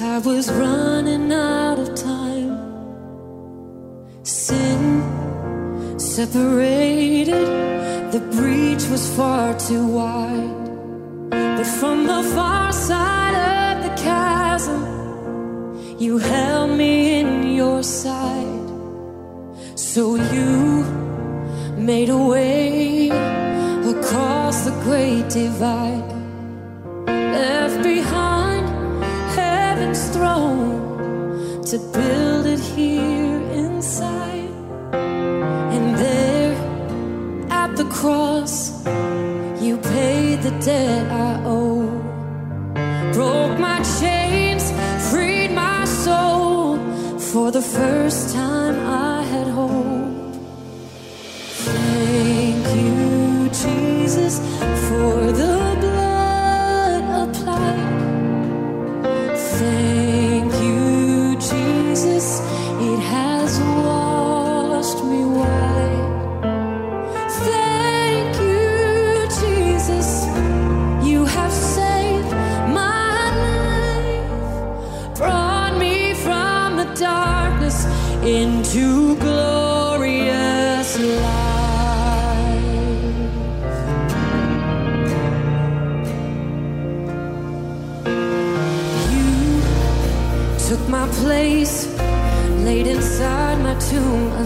I 0.00 0.18
was 0.18 0.50
running 0.50 1.32
out 1.32 1.78
of 1.78 1.94
time. 1.94 2.56
Sin 4.22 5.02
separated, 5.98 7.48
the 8.12 8.20
breach 8.36 8.84
was 8.88 9.04
far 9.16 9.58
too 9.58 9.86
wide. 9.86 10.66
But 11.30 11.66
from 11.66 12.06
the 12.06 12.22
far 12.34 12.72
side 12.72 13.36
of 13.76 13.82
the 13.84 13.94
chasm, 14.02 14.80
you 15.98 16.18
held 16.18 16.70
me 16.70 17.20
in 17.20 17.54
your 17.54 17.82
side. 17.82 18.17
So 19.98 20.14
you 20.14 20.84
made 21.76 22.08
a 22.08 22.16
way 22.16 23.08
across 23.08 24.64
the 24.64 24.70
great 24.84 25.28
divide, 25.28 26.08
left 27.08 27.82
behind 27.82 28.64
heaven's 29.34 30.08
throne 30.10 31.64
to 31.64 31.78
build 31.92 32.46
it 32.46 32.60
here 32.60 33.40
inside. 33.64 34.52
And 35.74 35.98
there 35.98 36.54
at 37.50 37.74
the 37.74 37.86
cross, 37.86 38.54
you 39.60 39.78
paid 39.78 40.42
the 40.42 40.54
debt 40.64 41.10
I 41.10 41.42
owe, 41.44 41.90
broke 43.12 43.58
my 43.58 43.82
chains, 43.98 44.70
freed 45.10 45.50
my 45.50 45.84
soul 45.86 46.78
for 47.18 47.50
the 47.50 47.62
first 47.62 48.32
time 48.32 48.76
I 48.86 49.07
Oh. 49.60 49.97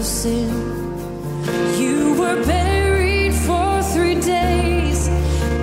Sin. 0.03 0.49
You 1.79 2.13
were 2.19 2.43
buried 2.45 3.33
for 3.33 3.81
three 3.93 4.19
days, 4.19 5.07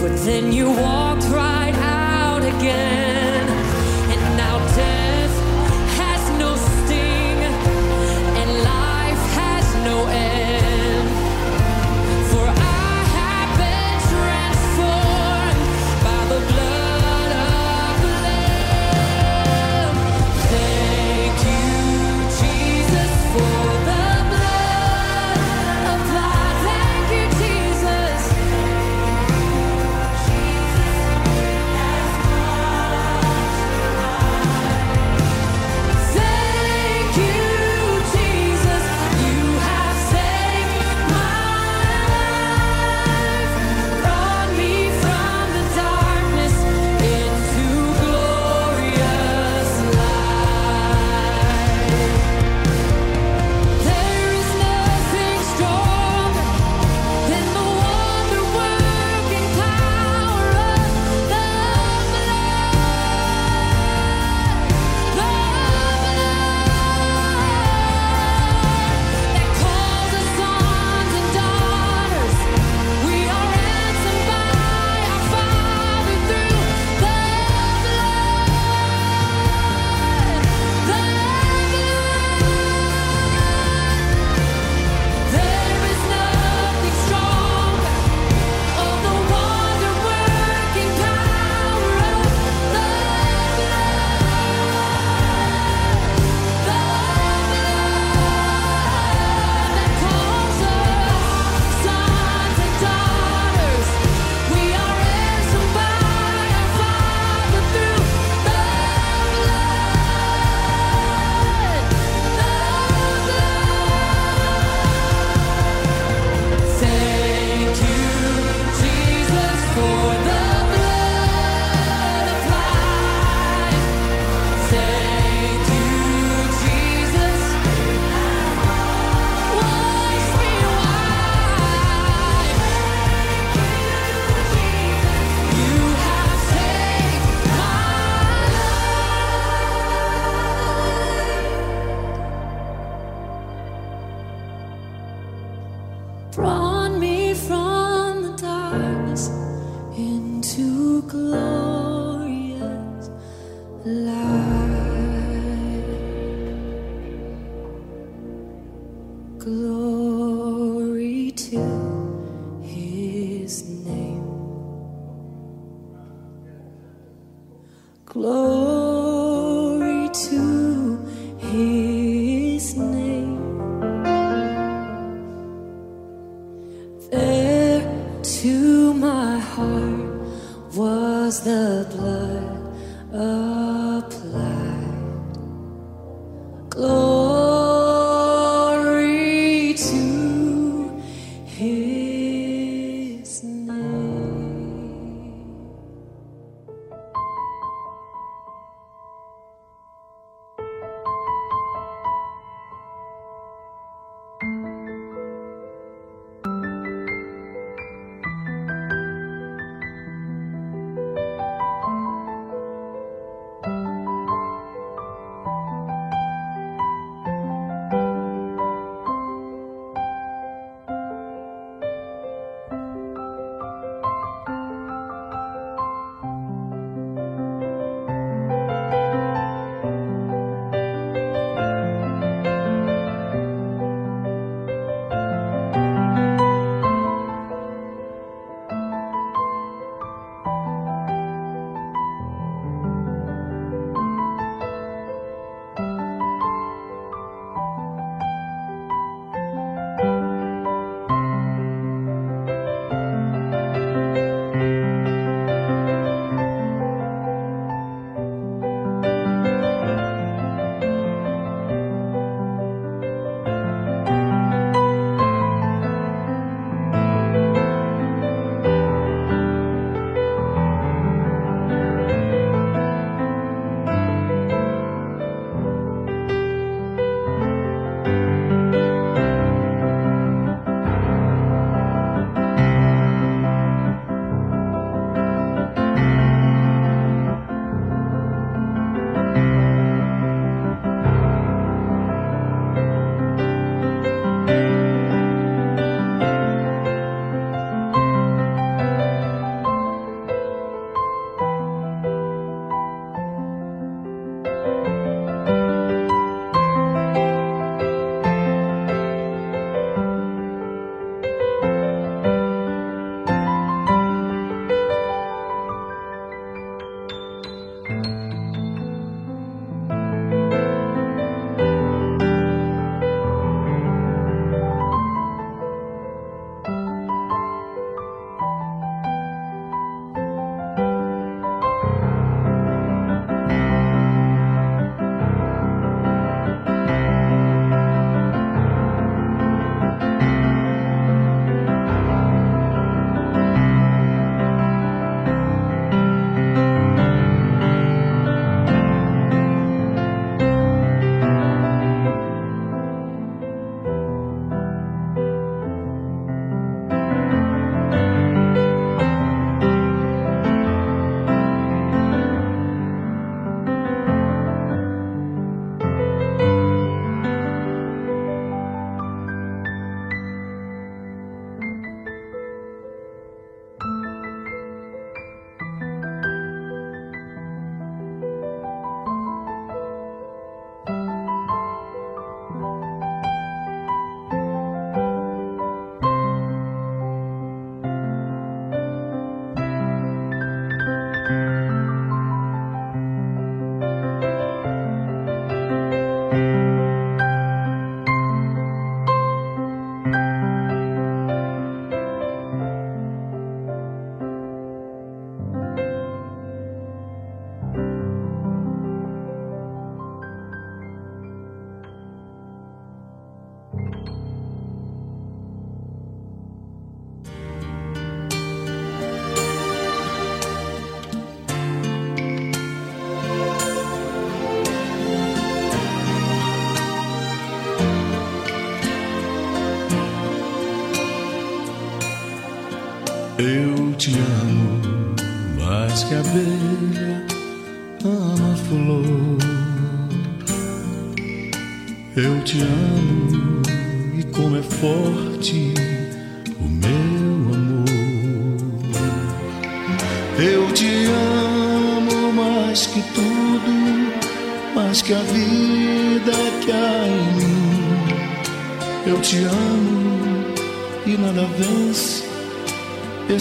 but 0.01 0.17
then 0.25 0.53
you 0.53 0.71
walked 0.71 1.25
right 1.25 1.75
out 1.75 2.43
again. 2.43 3.00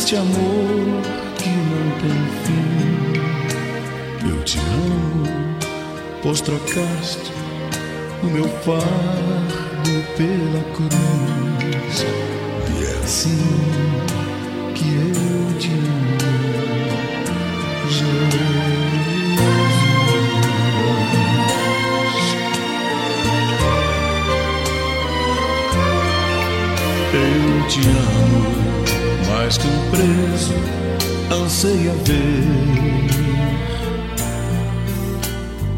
Este 0.09 0.17
amor 0.17 1.03
que 1.37 1.49
não 1.49 1.85
tem 1.99 2.19
fim. 2.43 2.67
Eu 4.27 4.37
te 4.43 4.57
amo, 4.57 5.23
pois 6.23 6.41
trocaste 6.41 7.31
o 8.23 8.25
meu 8.25 8.49
fardo 8.63 10.03
pela 10.17 10.63
cruz. 10.73 12.05
E 12.71 12.83
é 12.85 12.87
assim 13.03 13.45
que 14.73 14.87
eu 14.95 15.59
te 15.59 15.69
amo, 15.69 16.17
Jesus. 17.87 18.19
Eu 27.13 27.67
te 27.67 27.81
amo 27.89 28.38
mais 29.49 29.57
que 29.57 29.67
um 29.67 29.89
preso 29.89 30.53
anseia 31.31 31.91
ver 32.05 32.43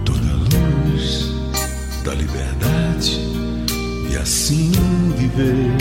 toda 0.03 0.29
a 0.29 0.33
luz 0.33 1.33
da 2.03 2.13
liberdade 2.13 3.17
e 4.09 4.17
assim 4.17 4.73
viver. 5.15 5.77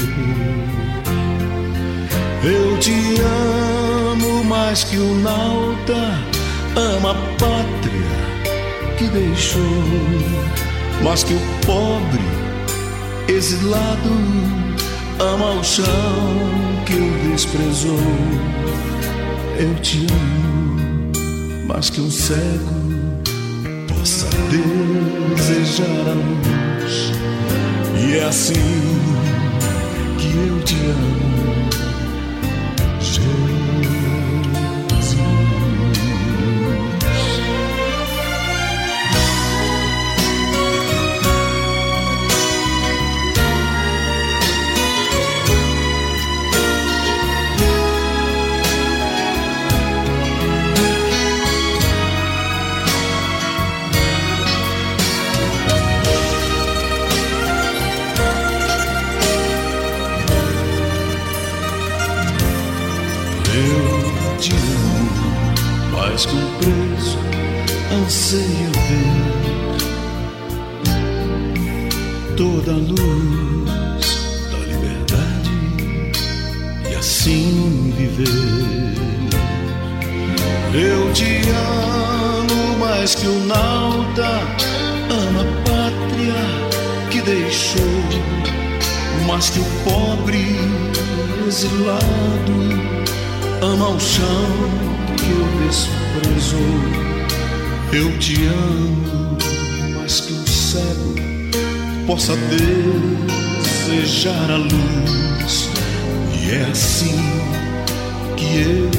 Eu 2.45 2.79
te 2.79 2.95
amo 4.12 4.45
mais 4.45 4.85
que 4.85 4.97
o 4.97 5.15
nauta 5.17 6.17
ama 6.77 7.11
a 7.11 7.15
pátria 7.41 8.95
que 8.99 9.09
deixou, 9.09 9.61
mais 11.03 11.25
que 11.25 11.35
o 11.35 11.41
pobre 11.67 12.23
exilado 13.27 14.60
ama 15.21 15.61
o 15.61 15.65
chão 15.65 15.85
que 16.87 16.95
o 16.95 17.31
desprezou. 17.31 17.99
Eu 19.59 19.75
te 19.83 20.07
amo 20.11 21.13
mais 21.67 21.91
que 21.91 22.01
um 22.01 22.11
cego 22.11 22.75
possa 23.87 24.27
desejar 24.51 26.09
a 26.09 26.15
luz. 26.15 27.13
E 27.97 28.17
é 28.17 28.25
assim 28.25 28.55
que 30.19 30.29
eu 30.49 30.65
te 30.65 30.75
amo, 30.75 31.30
chão 94.11 94.51
que 95.16 95.31
o 95.32 95.45
desprezou. 95.66 96.77
Eu 97.93 98.19
te 98.19 98.45
amo 98.47 99.39
mais 99.97 100.20
que 100.20 100.32
um 100.32 100.47
cego 100.47 101.15
possa 102.09 102.35
desejar 103.87 104.51
a 104.51 104.57
luz. 104.57 105.70
E 106.35 106.51
é 106.51 106.65
assim 106.73 107.20
que 108.37 108.62
eu 108.62 108.90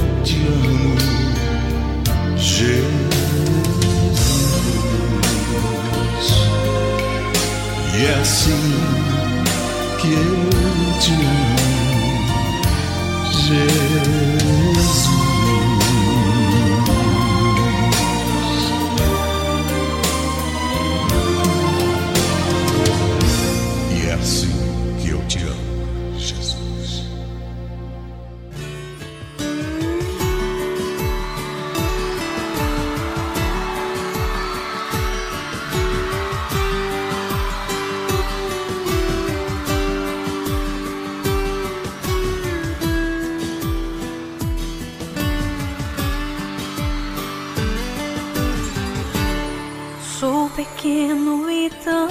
pequeno 50.61 51.49
e 51.49 51.69
tão 51.83 52.07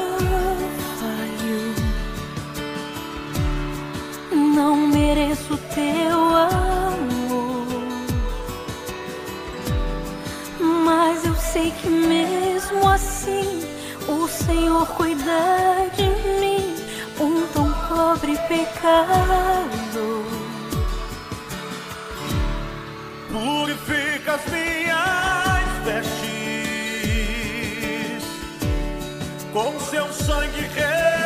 falho. 0.98 1.74
Não 4.32 4.77
mereço 4.89 5.56
teu 5.72 6.18
amor. 6.36 7.66
Mas 10.59 11.24
eu 11.24 11.35
sei 11.36 11.70
que 11.81 11.89
mesmo 11.89 12.89
assim 12.89 13.62
o 14.09 14.27
Senhor 14.27 14.86
cuida 14.97 15.89
de 15.97 16.09
mim, 16.40 16.74
um 17.20 17.47
tão 17.52 17.72
pobre 17.89 18.36
pecador. 18.48 20.24
Purifica 23.31 24.35
as 24.35 24.43
com 29.52 29.78
seu 29.81 30.12
sangue 30.12 30.60
remidor. 30.60 31.19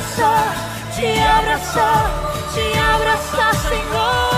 Abraçar, 0.00 0.54
te 0.94 1.20
abraçar, 1.20 2.10
te 2.54 2.78
abraçar, 2.78 3.54
Senhor. 3.54 4.29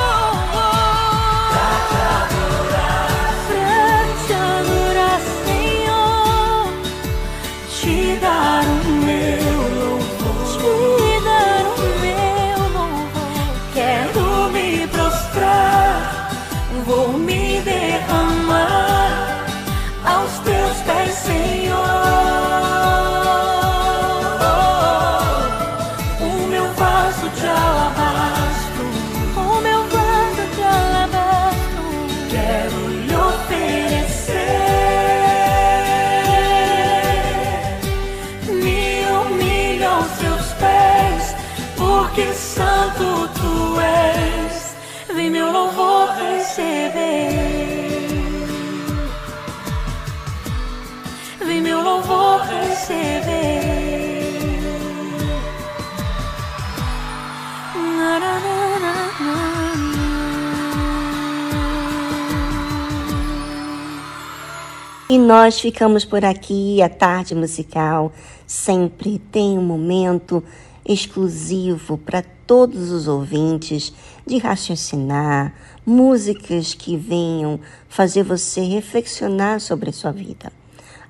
E 65.12 65.18
nós 65.18 65.60
ficamos 65.60 66.06
por 66.06 66.24
aqui. 66.24 66.80
A 66.80 66.89
tarde 66.89 67.34
musical 67.34 68.10
sempre 68.47 69.18
tem 69.18 69.59
um 69.59 69.62
momento 69.62 70.43
exclusivo 70.86 71.98
para 71.98 72.24
todos 72.47 72.90
os 72.90 73.06
ouvintes 73.06 73.93
de 74.26 74.39
raciocinar, 74.39 75.52
músicas 75.84 76.72
que 76.72 76.97
venham 76.97 77.60
fazer 77.90 78.22
você 78.22 78.62
reflexionar 78.62 79.60
sobre 79.60 79.90
a 79.90 79.93
sua 79.93 80.12
vida. 80.12 80.51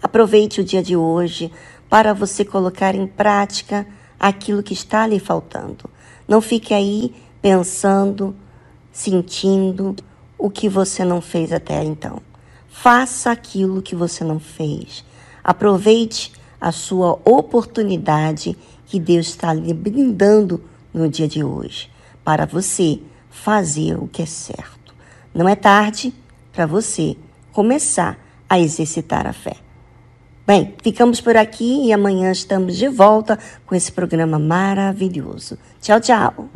Aproveite 0.03 0.61
o 0.61 0.65
dia 0.65 0.83
de 0.83 0.97
hoje 0.97 1.53
para 1.89 2.13
você 2.13 2.45
colocar 2.45 2.97
em 2.97 3.07
prática 3.07 3.87
aquilo 4.19 4.65
que 4.65 4.75
está 4.75 5.07
lhe 5.07 5.21
faltando. 5.21 5.89
Não 6.27 6.41
fique 6.41 6.75
aí 6.75 7.15
pensando, 7.41 8.35
sentindo 8.91 9.95
o 10.37 10.51
que 10.51 10.69
você 10.69 11.05
não 11.05 11.21
fez 11.21 11.53
até 11.53 11.85
então. 11.85 12.32
Faça 12.83 13.31
aquilo 13.31 13.81
que 13.81 13.95
você 13.95 14.25
não 14.25 14.41
fez. 14.41 15.05
Aproveite 15.45 16.33
a 16.61 16.73
sua 16.73 17.13
oportunidade 17.25 18.59
que 18.87 18.99
Deus 18.99 19.29
está 19.29 19.55
lhe 19.55 19.73
brindando 19.73 20.61
no 20.93 21.09
dia 21.09 21.29
de 21.29 21.45
hoje 21.45 21.89
para 22.25 22.45
você 22.45 22.99
fazer 23.31 23.95
o 23.95 24.09
que 24.09 24.23
é 24.23 24.27
certo. 24.27 24.93
Não 25.33 25.49
é 25.49 25.55
tarde 25.55 26.13
para 26.53 26.67
você 26.67 27.17
começar 27.53 28.19
a 28.51 28.59
exercitar 28.59 29.29
a 29.29 29.33
fé. 29.33 29.55
Bem, 30.45 30.75
ficamos 30.83 31.21
por 31.21 31.37
aqui 31.37 31.87
e 31.87 31.93
amanhã 31.93 32.33
estamos 32.33 32.77
de 32.77 32.89
volta 32.89 33.39
com 33.65 33.77
esse 33.77 33.93
programa 33.93 34.41
maravilhoso. 34.41 35.57
Tchau, 35.81 36.01
tchau. 36.01 36.49